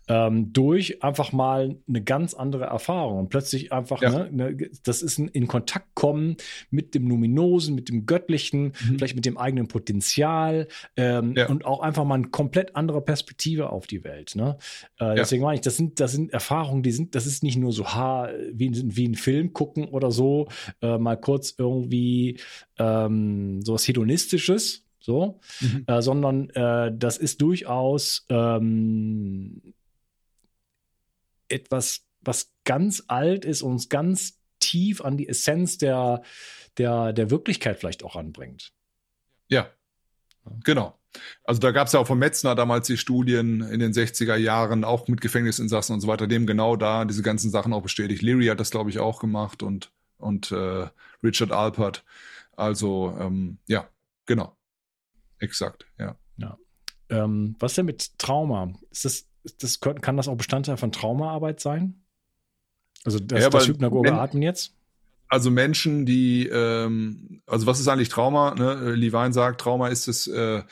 Ja. 0.09 0.27
Ähm, 0.27 0.53
durch 0.53 1.03
einfach 1.03 1.33
mal 1.33 1.77
eine 1.89 2.03
ganz 2.03 2.35
andere 2.35 2.65
Erfahrung 2.65 3.19
und 3.19 3.29
plötzlich 3.29 3.73
einfach, 3.73 4.01
ja. 4.03 4.11
ne, 4.11 4.31
ne, 4.31 4.71
das 4.85 5.03
ist 5.03 5.19
ein 5.19 5.29
in 5.29 5.49
Kontakt 5.49 5.95
kommen 5.95 6.37
mit 6.71 6.95
dem 6.95 7.09
Luminosen, 7.09 7.75
mit 7.75 7.89
dem 7.89 8.07
Göttlichen, 8.07 8.67
mhm. 8.67 8.99
vielleicht 8.99 9.17
mit 9.17 9.25
dem 9.25 9.37
eigenen 9.37 9.67
Potenzial 9.67 10.69
ähm, 10.97 11.35
und 11.49 11.65
auch 11.65 11.81
einfach 11.81 12.05
mal 12.05 12.17
eine 12.17 12.29
komplett 12.29 12.77
andere 12.77 13.01
Perspektive 13.01 13.71
auf 13.71 13.87
die 13.87 14.05
Welt. 14.05 14.37
Ne? 14.37 14.59
Äh, 14.99 15.17
deswegen 15.17 15.43
meine 15.43 15.57
ich, 15.57 15.63
das 15.63 15.77
sind, 15.77 15.99
das 15.99 16.13
sind 16.13 16.33
Erfahrungen, 16.33 16.83
die 16.83 16.93
sind, 16.93 17.15
das 17.15 17.27
ist 17.27 17.43
nicht 17.43 17.57
nur 17.57 17.73
so 17.73 17.87
ha, 17.87 18.29
wie, 18.53 18.71
wie 18.97 19.09
ein 19.09 19.15
Film 19.17 19.53
gucken 19.53 19.89
oder 19.89 20.13
so, 20.13 20.49
äh, 20.81 20.99
mal 20.99 21.17
kurz 21.17 21.55
irgendwie 21.59 22.39
ähm, 22.79 23.63
sowas 23.63 23.87
Hedonistisches, 23.87 24.82
so, 25.03 25.41
mhm. 25.61 25.85
äh, 25.87 26.01
sondern 26.01 26.51
äh, 26.51 26.93
das 26.97 27.19
ist 27.19 27.43
durchaus 27.43 28.25
ähm, 28.29 29.75
etwas, 31.49 32.05
was 32.21 32.53
ganz 32.65 33.05
alt 33.09 33.45
ist 33.45 33.63
und 33.63 33.73
uns 33.73 33.89
ganz 33.89 34.39
tief 34.61 35.01
an 35.01 35.17
die 35.17 35.29
Essenz 35.29 35.79
der, 35.79 36.23
der, 36.79 37.13
der 37.13 37.31
Wirklichkeit 37.31 37.79
vielleicht 37.79 38.05
auch 38.05 38.17
anbringt. 38.17 38.73
Ja, 39.49 39.69
genau. 40.65 40.99
Also 41.45 41.61
da 41.61 41.73
gab 41.73 41.89
es 41.89 41.93
ja 41.93 42.01
auch 42.01 42.07
von 42.07 42.19
Metzner 42.19 42.55
damals 42.55 42.87
die 42.87 42.97
Studien 42.97 43.61
in 43.61 43.81
den 43.81 43.93
60er 43.93 44.37
Jahren, 44.37 44.85
auch 44.85 45.09
mit 45.09 45.21
Gefängnisinsassen 45.21 45.95
und 45.95 46.01
so 46.01 46.09
weiter, 46.09 46.27
dem 46.27 46.47
genau 46.47 46.77
da 46.77 47.05
diese 47.05 47.23
ganzen 47.23 47.51
Sachen 47.51 47.73
auch 47.73 47.83
bestätigt. 47.83 48.23
Leary 48.23 48.47
hat 48.47 48.61
das, 48.61 48.71
glaube 48.71 48.89
ich, 48.89 48.99
auch 48.99 49.21
gemacht 49.21 49.63
und, 49.63 49.93
und 50.17 50.53
äh, 50.53 50.87
Richard 51.23 51.53
Alpert. 51.53 52.05
Also 52.57 53.17
ähm, 53.21 53.59
ja, 53.67 53.89
genau. 54.27 54.57
Exakt, 55.43 55.87
ja. 55.99 56.17
ja. 56.37 56.57
Ähm, 57.11 57.57
was 57.59 57.75
denn 57.75 57.87
mit 57.87 58.17
Trauma? 58.19 58.73
Ist 58.91 59.05
das, 59.05 59.27
das, 59.59 59.81
kann 59.81 60.17
das 60.17 60.29
auch 60.29 60.37
Bestandteil 60.37 60.77
von 60.77 60.93
Traumaarbeit 60.93 61.59
sein? 61.59 62.05
Also 63.05 63.19
das, 63.19 63.43
ja, 63.43 63.51
das 63.51 63.67
Hypnagoge 63.67 64.13
Atmen 64.13 64.43
jetzt? 64.43 64.75
Also 65.27 65.51
Menschen, 65.51 66.07
die, 66.07 66.47
ähm, 66.47 67.43
also 67.47 67.67
was 67.67 67.81
ist 67.81 67.89
eigentlich 67.89 68.09
Trauma? 68.09 68.55
Ne? 68.55 68.95
Levine 68.95 69.33
sagt, 69.33 69.61
Trauma 69.61 69.89
ist 69.89 70.07
es 70.07 70.29
äh, 70.29 70.63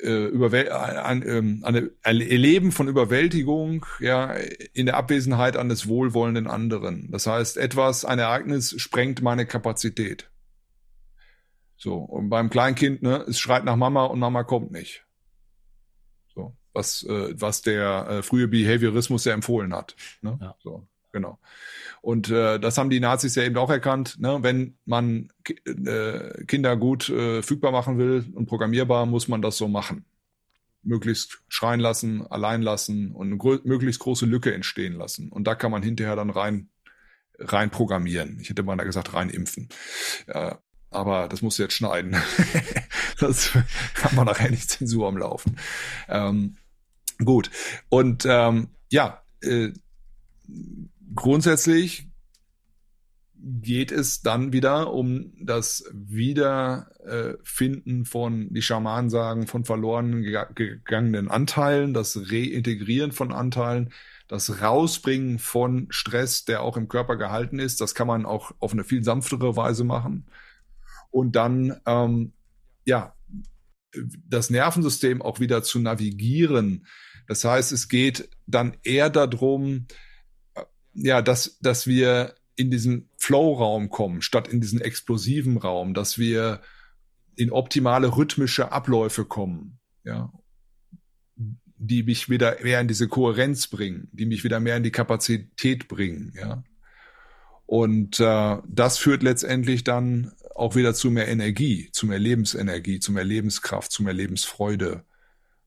äh, 0.00 0.70
ein, 0.70 1.26
ähm, 1.26 1.60
ein 1.64 1.90
Erleben 2.02 2.70
von 2.70 2.88
Überwältigung, 2.88 3.86
ja, 4.00 4.34
in 4.74 4.84
der 4.84 4.98
Abwesenheit 4.98 5.56
eines 5.56 5.88
wohlwollenden 5.88 6.46
anderen. 6.46 7.10
Das 7.10 7.26
heißt, 7.26 7.56
etwas, 7.56 8.04
ein 8.04 8.18
Ereignis 8.18 8.74
sprengt 8.78 9.22
meine 9.22 9.46
Kapazität. 9.46 10.28
So, 11.78 11.94
und 11.94 12.28
beim 12.28 12.50
Kleinkind, 12.50 13.02
ne, 13.02 13.24
es 13.28 13.38
schreit 13.38 13.64
nach 13.64 13.76
Mama 13.76 14.04
und 14.06 14.18
Mama 14.18 14.42
kommt 14.42 14.72
nicht. 14.72 15.06
So, 16.34 16.56
was, 16.72 17.04
äh, 17.04 17.40
was 17.40 17.62
der 17.62 18.08
äh, 18.08 18.22
frühe 18.22 18.48
Behaviorismus 18.48 19.24
ja 19.24 19.32
empfohlen 19.32 19.72
hat. 19.72 19.94
Ne? 20.20 20.36
Ja. 20.42 20.56
So, 20.58 20.88
genau. 21.12 21.38
Und 22.02 22.30
äh, 22.30 22.58
das 22.58 22.78
haben 22.78 22.90
die 22.90 22.98
Nazis 22.98 23.36
ja 23.36 23.44
eben 23.44 23.56
auch 23.56 23.70
erkannt. 23.70 24.18
Ne? 24.18 24.38
Wenn 24.42 24.76
man 24.86 25.32
äh, 25.64 26.44
Kinder 26.46 26.76
gut 26.76 27.08
äh, 27.10 27.42
fügbar 27.42 27.70
machen 27.70 27.96
will 27.96 28.26
und 28.34 28.46
programmierbar, 28.46 29.06
muss 29.06 29.28
man 29.28 29.40
das 29.40 29.56
so 29.56 29.68
machen. 29.68 30.04
Möglichst 30.82 31.42
schreien 31.48 31.80
lassen, 31.80 32.26
allein 32.26 32.62
lassen 32.62 33.12
und 33.12 33.28
eine 33.28 33.36
grö 33.36 33.60
möglichst 33.62 34.00
große 34.00 34.26
Lücke 34.26 34.52
entstehen 34.52 34.94
lassen. 34.94 35.30
Und 35.30 35.44
da 35.44 35.54
kann 35.54 35.70
man 35.70 35.82
hinterher 35.82 36.16
dann 36.16 36.30
rein 36.30 36.70
rein 37.38 37.70
programmieren. 37.70 38.38
Ich 38.40 38.50
hätte 38.50 38.62
mal 38.62 38.76
gesagt 38.76 39.14
rein 39.14 39.30
impfen. 39.30 39.68
Äh, 40.26 40.56
aber 40.90 41.28
das 41.28 41.42
muss 41.42 41.58
jetzt 41.58 41.74
schneiden. 41.74 42.16
das 43.20 43.50
kann 43.94 44.14
man 44.14 44.26
nachher 44.26 44.50
nicht 44.50 44.70
Zensur 44.70 45.08
am 45.08 45.16
Laufen. 45.16 45.56
Ähm, 46.08 46.56
gut. 47.24 47.50
Und 47.88 48.26
ähm, 48.28 48.68
ja, 48.90 49.22
äh, 49.42 49.72
grundsätzlich 51.14 52.08
geht 53.40 53.92
es 53.92 54.22
dann 54.22 54.52
wieder 54.52 54.92
um 54.92 55.32
das 55.40 55.84
Wiederfinden 55.92 58.04
von, 58.04 58.52
die 58.52 58.62
Schamanen 58.62 59.10
sagen, 59.10 59.46
von 59.46 59.64
verloren 59.64 60.22
gegangenen 60.22 61.30
Anteilen, 61.30 61.94
das 61.94 62.16
Reintegrieren 62.16 63.12
von 63.12 63.32
Anteilen, 63.32 63.92
das 64.26 64.60
Rausbringen 64.60 65.38
von 65.38 65.86
Stress, 65.90 66.44
der 66.44 66.62
auch 66.62 66.76
im 66.76 66.88
Körper 66.88 67.14
gehalten 67.16 67.60
ist. 67.60 67.80
Das 67.80 67.94
kann 67.94 68.08
man 68.08 68.26
auch 68.26 68.50
auf 68.58 68.72
eine 68.72 68.84
viel 68.84 69.04
sanftere 69.04 69.56
Weise 69.56 69.84
machen. 69.84 70.26
Und 71.10 71.36
dann, 71.36 71.80
ähm, 71.86 72.32
ja, 72.84 73.14
das 74.28 74.50
Nervensystem 74.50 75.22
auch 75.22 75.40
wieder 75.40 75.62
zu 75.62 75.78
navigieren. 75.78 76.86
Das 77.26 77.44
heißt, 77.44 77.72
es 77.72 77.88
geht 77.88 78.28
dann 78.46 78.76
eher 78.82 79.10
darum, 79.10 79.86
äh, 80.54 80.62
ja, 80.94 81.22
dass, 81.22 81.58
dass 81.60 81.86
wir 81.86 82.34
in 82.56 82.70
diesen 82.70 83.08
Flow-Raum 83.16 83.88
kommen, 83.88 84.20
statt 84.20 84.48
in 84.48 84.60
diesen 84.60 84.80
explosiven 84.80 85.56
Raum, 85.58 85.94
dass 85.94 86.18
wir 86.18 86.60
in 87.36 87.52
optimale 87.52 88.16
rhythmische 88.16 88.72
Abläufe 88.72 89.24
kommen, 89.24 89.78
ja, 90.02 90.32
die 91.36 92.02
mich 92.02 92.28
wieder 92.28 92.56
mehr 92.62 92.80
in 92.80 92.88
diese 92.88 93.06
Kohärenz 93.06 93.68
bringen, 93.68 94.08
die 94.12 94.26
mich 94.26 94.42
wieder 94.42 94.58
mehr 94.58 94.76
in 94.76 94.82
die 94.82 94.90
Kapazität 94.90 95.86
bringen, 95.86 96.32
ja. 96.36 96.64
Und 97.64 98.18
äh, 98.18 98.56
das 98.66 98.96
führt 98.96 99.22
letztendlich 99.22 99.84
dann 99.84 100.32
auch 100.58 100.74
wieder 100.74 100.94
zu 100.94 101.10
mehr 101.10 101.28
Energie, 101.28 101.88
zu 101.92 102.06
mehr 102.06 102.18
Lebensenergie, 102.18 103.00
zu 103.00 103.12
mehr 103.12 103.24
Lebenskraft, 103.24 103.92
zu 103.92 104.02
mehr 104.02 104.12
Lebensfreude 104.12 105.04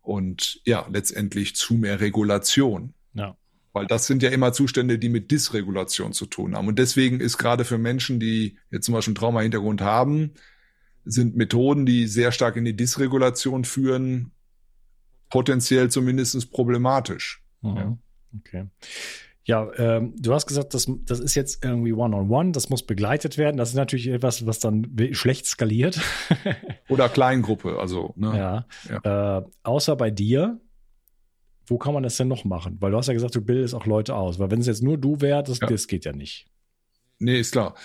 und 0.01 0.61
ja, 0.65 0.87
letztendlich 0.91 1.55
zu 1.55 1.75
mehr 1.75 1.99
Regulation. 2.01 2.93
Ja. 3.13 3.37
Weil 3.73 3.87
das 3.87 4.05
sind 4.05 4.21
ja 4.21 4.29
immer 4.29 4.51
Zustände, 4.51 4.99
die 4.99 5.09
mit 5.09 5.31
Dysregulation 5.31 6.11
zu 6.11 6.25
tun 6.25 6.55
haben. 6.55 6.67
Und 6.67 6.77
deswegen 6.77 7.21
ist 7.21 7.37
gerade 7.37 7.63
für 7.63 7.77
Menschen, 7.77 8.19
die 8.19 8.57
jetzt 8.69 8.85
zum 8.85 8.93
Beispiel 8.93 9.11
einen 9.11 9.15
Trauma-Hintergrund 9.15 9.81
haben, 9.81 10.33
sind 11.05 11.37
Methoden, 11.37 11.85
die 11.85 12.07
sehr 12.07 12.31
stark 12.33 12.57
in 12.57 12.65
die 12.65 12.75
Dysregulation 12.75 13.63
führen, 13.63 14.31
potenziell 15.29 15.89
zumindest 15.89 16.51
problematisch. 16.51 17.41
Mhm. 17.61 17.77
Ja. 17.77 17.97
Okay. 18.39 18.65
Ja, 19.43 19.71
ähm, 19.77 20.13
du 20.17 20.33
hast 20.33 20.45
gesagt, 20.45 20.73
das, 20.75 20.87
das 21.05 21.19
ist 21.19 21.33
jetzt 21.33 21.65
irgendwie 21.65 21.93
One-on-One, 21.93 22.27
-on 22.27 22.47
-one, 22.47 22.51
das 22.51 22.69
muss 22.69 22.83
begleitet 22.83 23.37
werden. 23.37 23.57
Das 23.57 23.69
ist 23.69 23.75
natürlich 23.75 24.07
etwas, 24.07 24.45
was 24.45 24.59
dann 24.59 24.95
schlecht 25.13 25.47
skaliert. 25.47 25.99
Oder 26.89 27.09
Kleingruppe, 27.09 27.79
also. 27.79 28.13
Ne? 28.15 28.37
Ja. 28.37 28.65
ja. 29.03 29.39
Äh, 29.39 29.43
außer 29.63 29.95
bei 29.95 30.11
dir, 30.11 30.59
wo 31.65 31.77
kann 31.77 31.93
man 31.93 32.03
das 32.03 32.17
denn 32.17 32.27
noch 32.27 32.45
machen? 32.45 32.77
Weil 32.81 32.91
du 32.91 32.97
hast 32.97 33.07
ja 33.07 33.13
gesagt, 33.13 33.33
du 33.33 33.41
bildest 33.41 33.73
auch 33.73 33.85
Leute 33.87 34.15
aus. 34.15 34.37
Weil 34.37 34.51
wenn 34.51 34.59
es 34.59 34.67
jetzt 34.67 34.83
nur 34.83 34.97
du 34.97 35.21
wärst, 35.21 35.49
das, 35.49 35.59
ja. 35.59 35.67
das 35.67 35.87
geht 35.87 36.05
ja 36.05 36.11
nicht. 36.11 36.47
Nee, 37.17 37.39
ist 37.39 37.51
klar. 37.51 37.75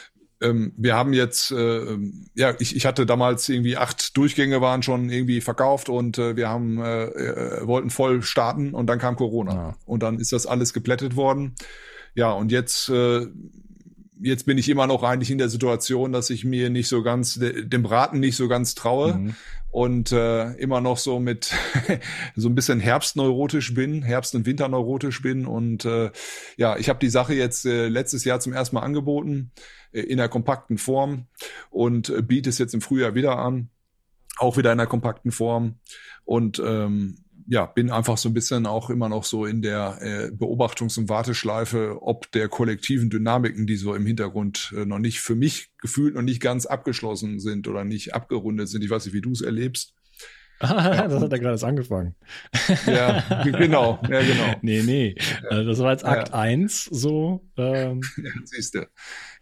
Ähm, 0.40 0.72
wir 0.76 0.94
haben 0.94 1.12
jetzt, 1.12 1.50
äh, 1.50 1.96
ja, 2.34 2.54
ich, 2.58 2.76
ich 2.76 2.84
hatte 2.84 3.06
damals 3.06 3.48
irgendwie 3.48 3.76
acht 3.76 4.16
Durchgänge 4.16 4.60
waren 4.60 4.82
schon 4.82 5.08
irgendwie 5.08 5.40
verkauft 5.40 5.88
und 5.88 6.18
äh, 6.18 6.36
wir 6.36 6.48
haben 6.48 6.78
äh, 6.78 7.04
äh, 7.04 7.66
wollten 7.66 7.90
voll 7.90 8.22
starten 8.22 8.74
und 8.74 8.86
dann 8.86 8.98
kam 8.98 9.16
Corona 9.16 9.54
ja. 9.54 9.74
und 9.86 10.02
dann 10.02 10.18
ist 10.18 10.32
das 10.32 10.46
alles 10.46 10.72
geplättet 10.72 11.16
worden. 11.16 11.54
Ja, 12.14 12.32
und 12.32 12.52
jetzt 12.52 12.88
äh, 12.90 13.26
jetzt 14.20 14.46
bin 14.46 14.56
ich 14.58 14.68
immer 14.68 14.86
noch 14.86 15.02
eigentlich 15.02 15.30
in 15.30 15.38
der 15.38 15.48
Situation, 15.48 16.12
dass 16.12 16.30
ich 16.30 16.44
mir 16.44 16.70
nicht 16.70 16.88
so 16.88 17.02
ganz 17.02 17.38
dem 17.38 17.82
Braten 17.82 18.20
nicht 18.20 18.36
so 18.36 18.48
ganz 18.48 18.74
traue. 18.74 19.14
Mhm 19.14 19.34
und 19.76 20.10
äh, 20.10 20.52
immer 20.52 20.80
noch 20.80 20.96
so 20.96 21.20
mit 21.20 21.52
so 22.34 22.48
ein 22.48 22.54
bisschen 22.54 22.80
herbstneurotisch 22.80 23.74
bin, 23.74 24.02
Herbst- 24.02 24.34
und 24.34 24.46
Winterneurotisch 24.46 25.20
bin. 25.20 25.44
Und 25.44 25.84
äh, 25.84 26.10
ja, 26.56 26.78
ich 26.78 26.88
habe 26.88 26.98
die 26.98 27.10
Sache 27.10 27.34
jetzt 27.34 27.66
äh, 27.66 27.88
letztes 27.88 28.24
Jahr 28.24 28.40
zum 28.40 28.54
ersten 28.54 28.76
Mal 28.76 28.80
angeboten 28.80 29.52
äh, 29.92 30.00
in 30.00 30.16
der 30.16 30.30
kompakten 30.30 30.78
Form 30.78 31.26
und 31.68 32.08
äh, 32.08 32.22
biete 32.22 32.48
es 32.48 32.56
jetzt 32.56 32.72
im 32.72 32.80
Frühjahr 32.80 33.14
wieder 33.14 33.36
an, 33.36 33.68
auch 34.38 34.56
wieder 34.56 34.72
in 34.72 34.78
der 34.78 34.86
kompakten 34.86 35.30
Form. 35.30 35.74
Und 36.24 36.58
ähm, 36.64 37.25
ja, 37.48 37.66
bin 37.66 37.90
einfach 37.90 38.18
so 38.18 38.28
ein 38.28 38.34
bisschen 38.34 38.66
auch 38.66 38.90
immer 38.90 39.08
noch 39.08 39.24
so 39.24 39.46
in 39.46 39.62
der 39.62 39.98
äh, 40.00 40.26
Beobachtungs- 40.34 40.98
und 40.98 41.08
Warteschleife, 41.08 41.98
ob 42.02 42.30
der 42.32 42.48
kollektiven 42.48 43.08
Dynamiken, 43.08 43.66
die 43.66 43.76
so 43.76 43.94
im 43.94 44.06
Hintergrund 44.06 44.74
äh, 44.76 44.84
noch 44.84 44.98
nicht 44.98 45.20
für 45.20 45.36
mich 45.36 45.70
gefühlt 45.78 46.14
noch 46.14 46.22
nicht 46.22 46.40
ganz 46.40 46.66
abgeschlossen 46.66 47.38
sind 47.38 47.68
oder 47.68 47.84
nicht 47.84 48.14
abgerundet 48.14 48.68
sind. 48.68 48.82
Ich 48.82 48.90
weiß 48.90 49.04
nicht, 49.06 49.14
wie 49.14 49.20
du 49.20 49.30
es 49.30 49.42
erlebst. 49.42 49.94
Ah, 50.58 51.06
das 51.08 51.22
hat 51.22 51.32
er 51.32 51.38
gerade 51.38 51.66
angefangen. 51.66 52.14
Ja, 52.86 53.42
genau, 53.44 54.00
ja, 54.08 54.22
genau. 54.22 54.54
Nee, 54.62 54.82
nee. 54.82 55.14
Also 55.48 55.68
das 55.68 55.78
war 55.78 55.92
jetzt 55.92 56.04
Akt 56.04 56.30
ja. 56.30 56.34
1 56.34 56.84
so. 56.84 57.44
Ähm. 57.56 58.00
Ja, 58.16 58.30
siehst 58.44 58.74
du. 58.74 58.88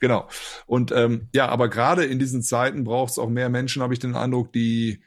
Genau. 0.00 0.28
Und 0.66 0.92
ähm, 0.92 1.28
ja, 1.34 1.48
aber 1.48 1.68
gerade 1.68 2.04
in 2.04 2.18
diesen 2.18 2.42
Zeiten 2.42 2.84
braucht 2.84 3.12
es 3.12 3.18
auch 3.18 3.30
mehr 3.30 3.48
Menschen, 3.48 3.82
habe 3.82 3.94
ich 3.94 4.00
den 4.00 4.14
Eindruck, 4.14 4.52
die 4.52 5.02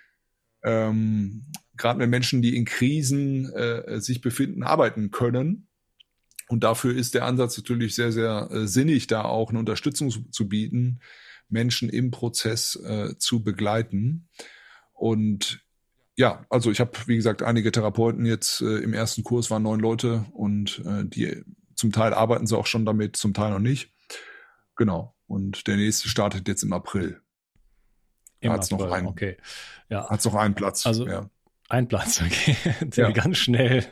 ähm, 0.64 1.46
gerade 1.78 2.00
mit 2.00 2.10
Menschen, 2.10 2.42
die 2.42 2.56
in 2.56 2.66
Krisen 2.66 3.52
äh, 3.54 4.00
sich 4.02 4.22
befinden, 4.22 4.64
arbeiten 4.64 5.12
können. 5.12 5.68
Und 6.48 6.64
dafür 6.64 6.96
ist 6.96 7.14
der 7.14 7.26
Ansatz 7.26 7.58
natürlich 7.58 7.96
sehr, 7.96 8.12
sehr 8.12 8.50
äh, 8.52 8.68
sinnig, 8.68 9.08
da 9.08 9.24
auch 9.24 9.50
eine 9.50 9.60
Unterstützung 9.60 10.10
zu, 10.10 10.24
zu 10.30 10.48
bieten, 10.48 11.00
Menschen 11.50 11.90
im 11.90 12.12
Prozess 12.12 12.76
äh, 12.76 13.18
zu 13.18 13.44
begleiten. 13.44 14.30
Und 14.94 15.62
ja, 16.16 16.46
also 16.50 16.72
ich 16.72 16.80
habe, 16.80 16.92
wie 17.06 17.16
gesagt, 17.16 17.44
einige 17.44 17.72
Therapeuten 17.72 18.26
jetzt 18.26 18.62
äh, 18.62 18.78
im 18.78 18.94
ersten 18.94 19.24
Kurs 19.24 19.52
waren 19.52 19.64
neun 19.64 19.80
Leute 19.80 20.26
und 20.34 20.82
äh, 20.86 21.06
die 21.06 21.44
zum 21.76 21.92
Teil 21.92 22.14
arbeiten 22.14 22.48
sie 22.48 22.58
auch 22.58 22.66
schon 22.66 22.86
damit, 22.86 23.16
zum 23.16 23.34
Teil 23.34 23.52
noch 23.52 23.60
nicht. 23.60 23.94
Genau. 24.76 25.16
Und 25.28 25.68
der 25.68 25.76
nächste 25.76 26.10
startet 26.10 26.48
jetzt 26.48 26.64
im 26.64 26.74
April. 26.74 27.22
Im 28.40 28.52
hat's 28.52 28.72
April, 28.72 28.88
noch 28.88 28.94
einen, 28.94 29.08
okay. 29.08 29.38
Ja. 29.90 30.10
Hat's 30.10 30.26
noch 30.26 30.36
einen 30.36 30.56
Platz. 30.56 30.86
Also 30.86 31.08
ja. 31.08 31.30
Ein 31.70 31.90
Platz, 31.90 32.22
okay. 32.26 32.56
Ja. 32.96 33.12
Ganz 33.12 33.38
schnell 33.38 33.84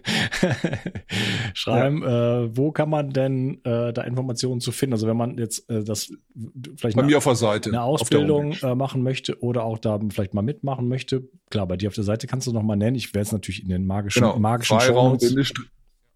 schreiben. 1.54 2.04
Ja. 2.04 2.44
Äh, 2.44 2.56
wo 2.56 2.72
kann 2.72 2.90
man 2.90 3.10
denn 3.10 3.60
äh, 3.66 3.92
da 3.92 4.04
Informationen 4.04 4.62
zu 4.62 4.72
finden? 4.72 4.94
Also 4.94 5.08
wenn 5.08 5.18
man 5.18 5.38
jetzt 5.38 5.70
äh, 5.70 5.84
das 5.84 6.14
vielleicht 6.78 6.96
bei 6.96 7.02
eine, 7.02 7.12
mir 7.12 7.18
auf 7.18 7.26
der 7.26 7.36
Seite, 7.36 7.70
eine 7.70 7.82
Ausbildung 7.82 8.54
äh, 8.54 8.76
machen 8.76 9.04
möchte 9.04 9.42
oder 9.42 9.66
auch 9.66 9.78
da 9.78 10.00
vielleicht 10.10 10.34
mal 10.34 10.42
mitmachen 10.42 10.88
möchte, 10.88 11.28
klar, 11.50 11.68
bei 11.68 11.76
dir 11.76 11.90
auf 11.90 11.96
der 11.96 12.06
Seite 12.06 12.28
kannst 12.28 12.48
du 12.48 12.54
noch 12.54 12.64
mal 12.64 12.78
nennen. 12.78 12.96
Ich 12.96 13.14
werde 13.14 13.26
es 13.26 13.34
natürlich 13.34 13.62
in 13.62 13.68
den 13.70 13.86
magischen, 13.86 14.22
genau. 14.22 14.40
magischen 14.40 14.80
Freiraum 14.80 15.18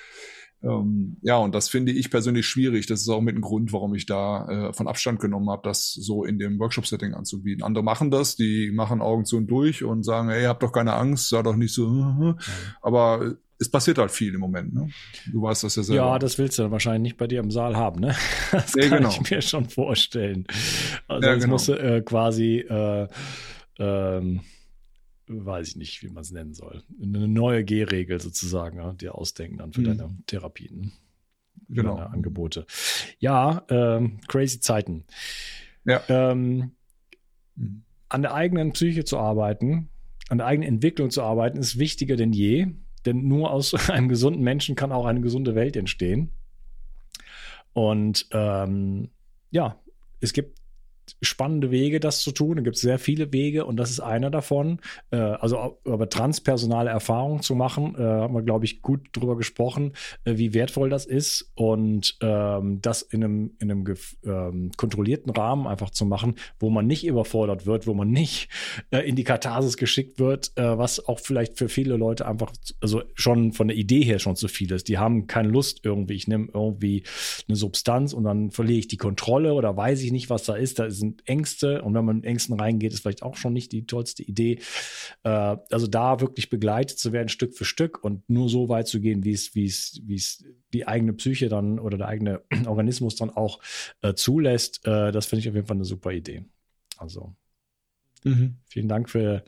Ähm, 0.63 1.19
ja, 1.23 1.37
und 1.37 1.55
das 1.55 1.69
finde 1.69 1.93
ich 1.93 2.11
persönlich 2.11 2.47
schwierig. 2.47 2.87
Das 2.87 3.03
ist 3.03 3.09
auch 3.09 3.21
mit 3.21 3.37
ein 3.37 3.43
Grund, 3.43 3.73
warum 3.73 3.95
ich 3.95 4.07
da 4.07 4.49
äh, 4.49 4.73
von 4.73 4.89
Abstand 4.89 5.21
genommen 5.21 5.51
habe, 5.51 5.63
das 5.63 5.93
so 5.93 6.25
in 6.25 6.39
dem 6.39 6.59
Workshop-Setting 6.59 7.15
anzubieten. 7.15 7.63
Andere 7.63 7.85
machen 7.85 8.11
das, 8.11 8.35
die 8.35 8.73
machen 8.73 9.01
Augen 9.01 9.25
zu 9.25 9.37
und 9.37 9.47
durch 9.49 9.85
und 9.85 10.05
sagen, 10.05 10.31
hey, 10.31 10.45
habt 10.45 10.63
doch 10.63 10.73
keine 10.73 10.95
Angst, 10.95 11.29
sei 11.29 11.43
doch 11.43 11.57
nicht 11.57 11.75
so. 11.75 11.89
Uh. 12.19 12.35
Aber 12.81 13.37
es 13.59 13.69
passiert 13.69 13.99
halt 13.99 14.11
viel 14.11 14.35
im 14.35 14.41
Moment. 14.41 14.73
Ne? 14.73 14.89
Du 15.31 15.43
weißt 15.43 15.65
das 15.65 15.77
ja 15.77 15.83
selber. 15.83 16.03
Ja, 16.03 16.19
das 16.19 16.39
willst 16.39 16.59
du 16.59 16.63
dann 16.63 16.71
wahrscheinlich 16.71 17.03
nicht 17.13 17.17
bei 17.17 17.27
dir 17.27 17.41
im 17.41 17.51
Saal 17.51 17.77
haben. 17.77 18.01
Ne? 18.01 18.15
Das 18.53 18.75
ja, 18.75 18.89
kann 18.89 18.99
genau. 18.99 19.11
ich 19.11 19.31
mir 19.31 19.43
schon 19.43 19.69
vorstellen. 19.69 20.47
Also 21.07 21.29
ja, 21.29 21.35
genau. 21.35 21.49
musst 21.49 21.69
du 21.69 21.73
äh, 21.73 22.01
quasi, 22.03 22.61
äh, 22.61 23.09
ähm, 23.79 24.41
weiß 25.27 25.69
ich 25.69 25.77
nicht, 25.77 26.03
wie 26.03 26.09
man 26.09 26.23
es 26.23 26.31
nennen 26.31 26.55
soll, 26.55 26.83
eine 27.03 27.29
neue 27.29 27.65
G-Regel 27.65 28.21
sozusagen 28.21 28.79
ja, 28.79 28.93
dir 28.93 29.15
ausdenken 29.15 29.59
dann 29.59 29.73
für 29.73 29.81
mhm. 29.81 29.85
deine 29.85 30.17
Therapien. 30.27 30.93
Genau. 31.69 31.97
Deine 31.97 32.11
Angebote. 32.11 32.65
Ja, 33.19 33.67
ähm, 33.69 34.21
crazy 34.29 34.61
Zeiten. 34.61 35.05
Ja. 35.85 36.03
Ähm, 36.09 36.71
mhm. 37.57 37.83
An 38.09 38.23
der 38.23 38.33
eigenen 38.33 38.73
Psyche 38.73 39.05
zu 39.05 39.19
arbeiten, 39.19 39.91
an 40.31 40.39
der 40.39 40.47
eigenen 40.47 40.69
Entwicklung 40.69 41.11
zu 41.11 41.23
arbeiten, 41.23 41.59
ist 41.59 41.79
wichtiger 41.79 42.17
denn 42.17 42.33
je 42.33 42.69
denn 43.09 43.27
nur 43.27 43.51
aus 43.51 43.75
einem 43.91 44.09
gesunden 44.09 44.43
Menschen 44.43 44.77
kann 44.77 44.93
auch 44.93 45.07
eine 45.07 45.21
gesunde 45.21 45.55
Welt 45.55 45.77
entstehen. 45.77 46.31
Und 47.73 48.27
ähm, 48.33 49.11
ja, 49.51 49.77
es 50.21 50.33
gibt 50.33 50.58
spannende 51.23 51.71
Wege, 51.71 52.01
das 52.01 52.21
zu 52.21 52.33
tun. 52.33 52.57
Da 52.57 52.63
gibt 52.63 52.77
es 52.77 52.83
sehr 52.83 52.99
viele 52.99 53.33
Wege 53.33 53.65
und 53.65 53.77
das 53.77 53.91
ist 53.91 54.01
einer 54.01 54.31
davon. 54.31 54.81
Äh, 55.11 55.17
also 55.17 55.79
über 55.85 56.09
transpersonale 56.09 56.91
Erfahrungen 56.91 57.43
zu 57.43 57.55
machen, 57.55 57.95
äh, 57.97 58.03
haben 58.03 58.35
wir, 58.35 58.43
glaube 58.43 58.65
ich, 58.65 58.83
gut 58.83 59.09
drüber 59.13 59.37
gesprochen, 59.37 59.93
äh, 60.25 60.37
wie 60.37 60.55
wertvoll 60.55 60.91
das 60.91 61.07
ist 61.07 61.51
und 61.55 62.17
ähm, 62.21 62.81
das 62.83 63.03
in 63.03 63.25
einem, 63.25 63.51
in 63.59 63.71
einem 63.71 63.85
ähm, 64.25 64.71
kontrollierten 64.77 65.31
Rahmen 65.33 65.67
einfach 65.67 65.91
zu 65.91 66.05
machen, 66.07 66.35
wo 66.59 66.71
man 66.71 66.87
nicht 66.87 67.07
überfordert 67.07 67.67
wird, 67.67 67.87
wo 67.87 67.95
man 67.95 68.11
nicht 68.11 68.49
äh, 68.91 69.01
in 69.01 69.17
die 69.17 69.25
Katharsis 69.25 69.77
geschickt 69.77 70.19
wird, 70.19 70.53
äh, 70.57 70.79
was 70.79 71.07
auch 71.07 71.19
vielleicht 71.19 71.59
für 71.59 71.69
viele 71.69 71.97
Leute 71.97 72.27
einfach, 72.27 72.53
also 72.81 73.03
schon 73.15 73.53
von 73.53 73.69
der 73.69 73.77
Idee 73.77 74.03
her 74.03 74.19
schon 74.19 74.37
zu 74.37 74.49
viel 74.49 74.73
ist. 74.73 74.89
Die 74.89 74.99
haben 74.99 75.27
keine 75.27 75.49
Lust 75.49 75.81
irgendwie, 75.83 76.15
ich 76.15 76.29
nehme 76.29 76.49
irgendwie 76.53 77.03
eine 77.49 77.57
Substanz 77.57 78.13
und 78.13 78.25
dann 78.25 78.51
verliere 78.51 78.79
ich 78.79 78.89
die 78.89 78.97
Kontrolle 78.97 79.55
oder 79.55 79.77
weiß 79.77 80.03
ich 80.03 80.13
nicht, 80.13 80.31
was 80.31 80.45
da 80.45 80.55
ist. 80.55 80.79
Da 80.79 80.85
ist 80.85 80.98
sind 80.99 81.27
Ängste 81.27 81.83
und 81.83 81.95
wenn 81.95 82.05
man 82.05 82.19
in 82.19 82.25
Ängsten 82.25 82.59
reingeht, 82.59 82.93
ist 82.93 83.01
vielleicht 83.01 83.23
auch 83.23 83.37
schon 83.37 83.53
nicht 83.53 83.73
die 83.73 83.87
tollste 83.87 84.23
Idee. 84.23 84.59
Äh, 85.23 85.57
also 85.71 85.87
da 85.87 86.21
wirklich 86.21 86.51
begleitet 86.51 86.99
zu 86.99 87.13
werden, 87.13 87.29
Stück 87.29 87.55
für 87.55 87.65
Stück 87.65 88.03
und 88.03 88.29
nur 88.29 88.49
so 88.49 88.69
weit 88.69 88.89
zu 88.89 89.01
gehen, 89.01 89.25
wie 89.25 89.33
es, 89.33 89.55
wie 89.55 89.67
es, 89.67 90.01
wie 90.05 90.17
es 90.17 90.45
die 90.73 90.87
eigene 90.87 91.13
Psyche 91.15 91.49
dann 91.49 91.79
oder 91.79 91.99
der 91.99 92.09
eigene 92.09 92.43
Organismus 92.67 93.17
dann 93.17 93.31
auch 93.31 93.61
äh, 94.03 94.15
zulässt, 94.15 94.87
äh, 94.87 95.13
das 95.13 95.27
finde 95.27 95.41
ich 95.41 95.49
auf 95.49 95.55
jeden 95.55 95.67
Fall 95.67 95.77
eine 95.77 95.85
super 95.85 96.13
Idee. 96.13 96.45
Also 96.97 97.35
Mhm. 98.25 98.57
Vielen 98.67 98.89
Dank 98.89 99.09
für 99.09 99.45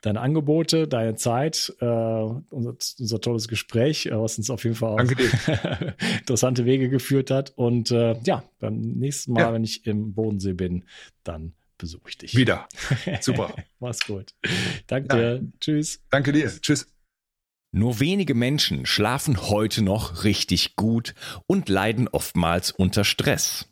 deine 0.00 0.20
Angebote, 0.20 0.88
deine 0.88 1.16
Zeit, 1.16 1.72
äh, 1.80 1.84
unser, 1.84 2.76
unser, 2.98 3.20
tolles 3.20 3.48
Gespräch, 3.48 4.06
äh, 4.06 4.18
was 4.18 4.38
uns 4.38 4.50
auf 4.50 4.64
jeden 4.64 4.76
Fall 4.76 4.90
auch 4.90 4.98
interessante 6.20 6.64
Wege 6.64 6.88
geführt 6.88 7.30
hat. 7.30 7.52
Und 7.56 7.90
äh, 7.90 8.16
ja, 8.24 8.44
beim 8.60 8.80
nächsten 8.80 9.32
Mal, 9.32 9.40
ja. 9.40 9.52
wenn 9.52 9.64
ich 9.64 9.86
im 9.86 10.14
Bodensee 10.14 10.52
bin, 10.52 10.84
dann 11.24 11.54
besuche 11.78 12.08
ich 12.08 12.18
dich. 12.18 12.36
Wieder. 12.36 12.68
Super. 13.20 13.54
Mach's 13.80 14.06
gut. 14.06 14.34
Danke 14.86 15.16
ja. 15.16 15.38
dir. 15.38 15.52
Tschüss. 15.60 16.00
Danke 16.10 16.32
dir. 16.32 16.48
Tschüss. 16.60 16.86
Nur 17.74 18.00
wenige 18.00 18.34
Menschen 18.34 18.84
schlafen 18.84 19.48
heute 19.48 19.82
noch 19.82 20.24
richtig 20.24 20.76
gut 20.76 21.14
und 21.46 21.70
leiden 21.70 22.06
oftmals 22.06 22.70
unter 22.70 23.02
Stress. 23.02 23.71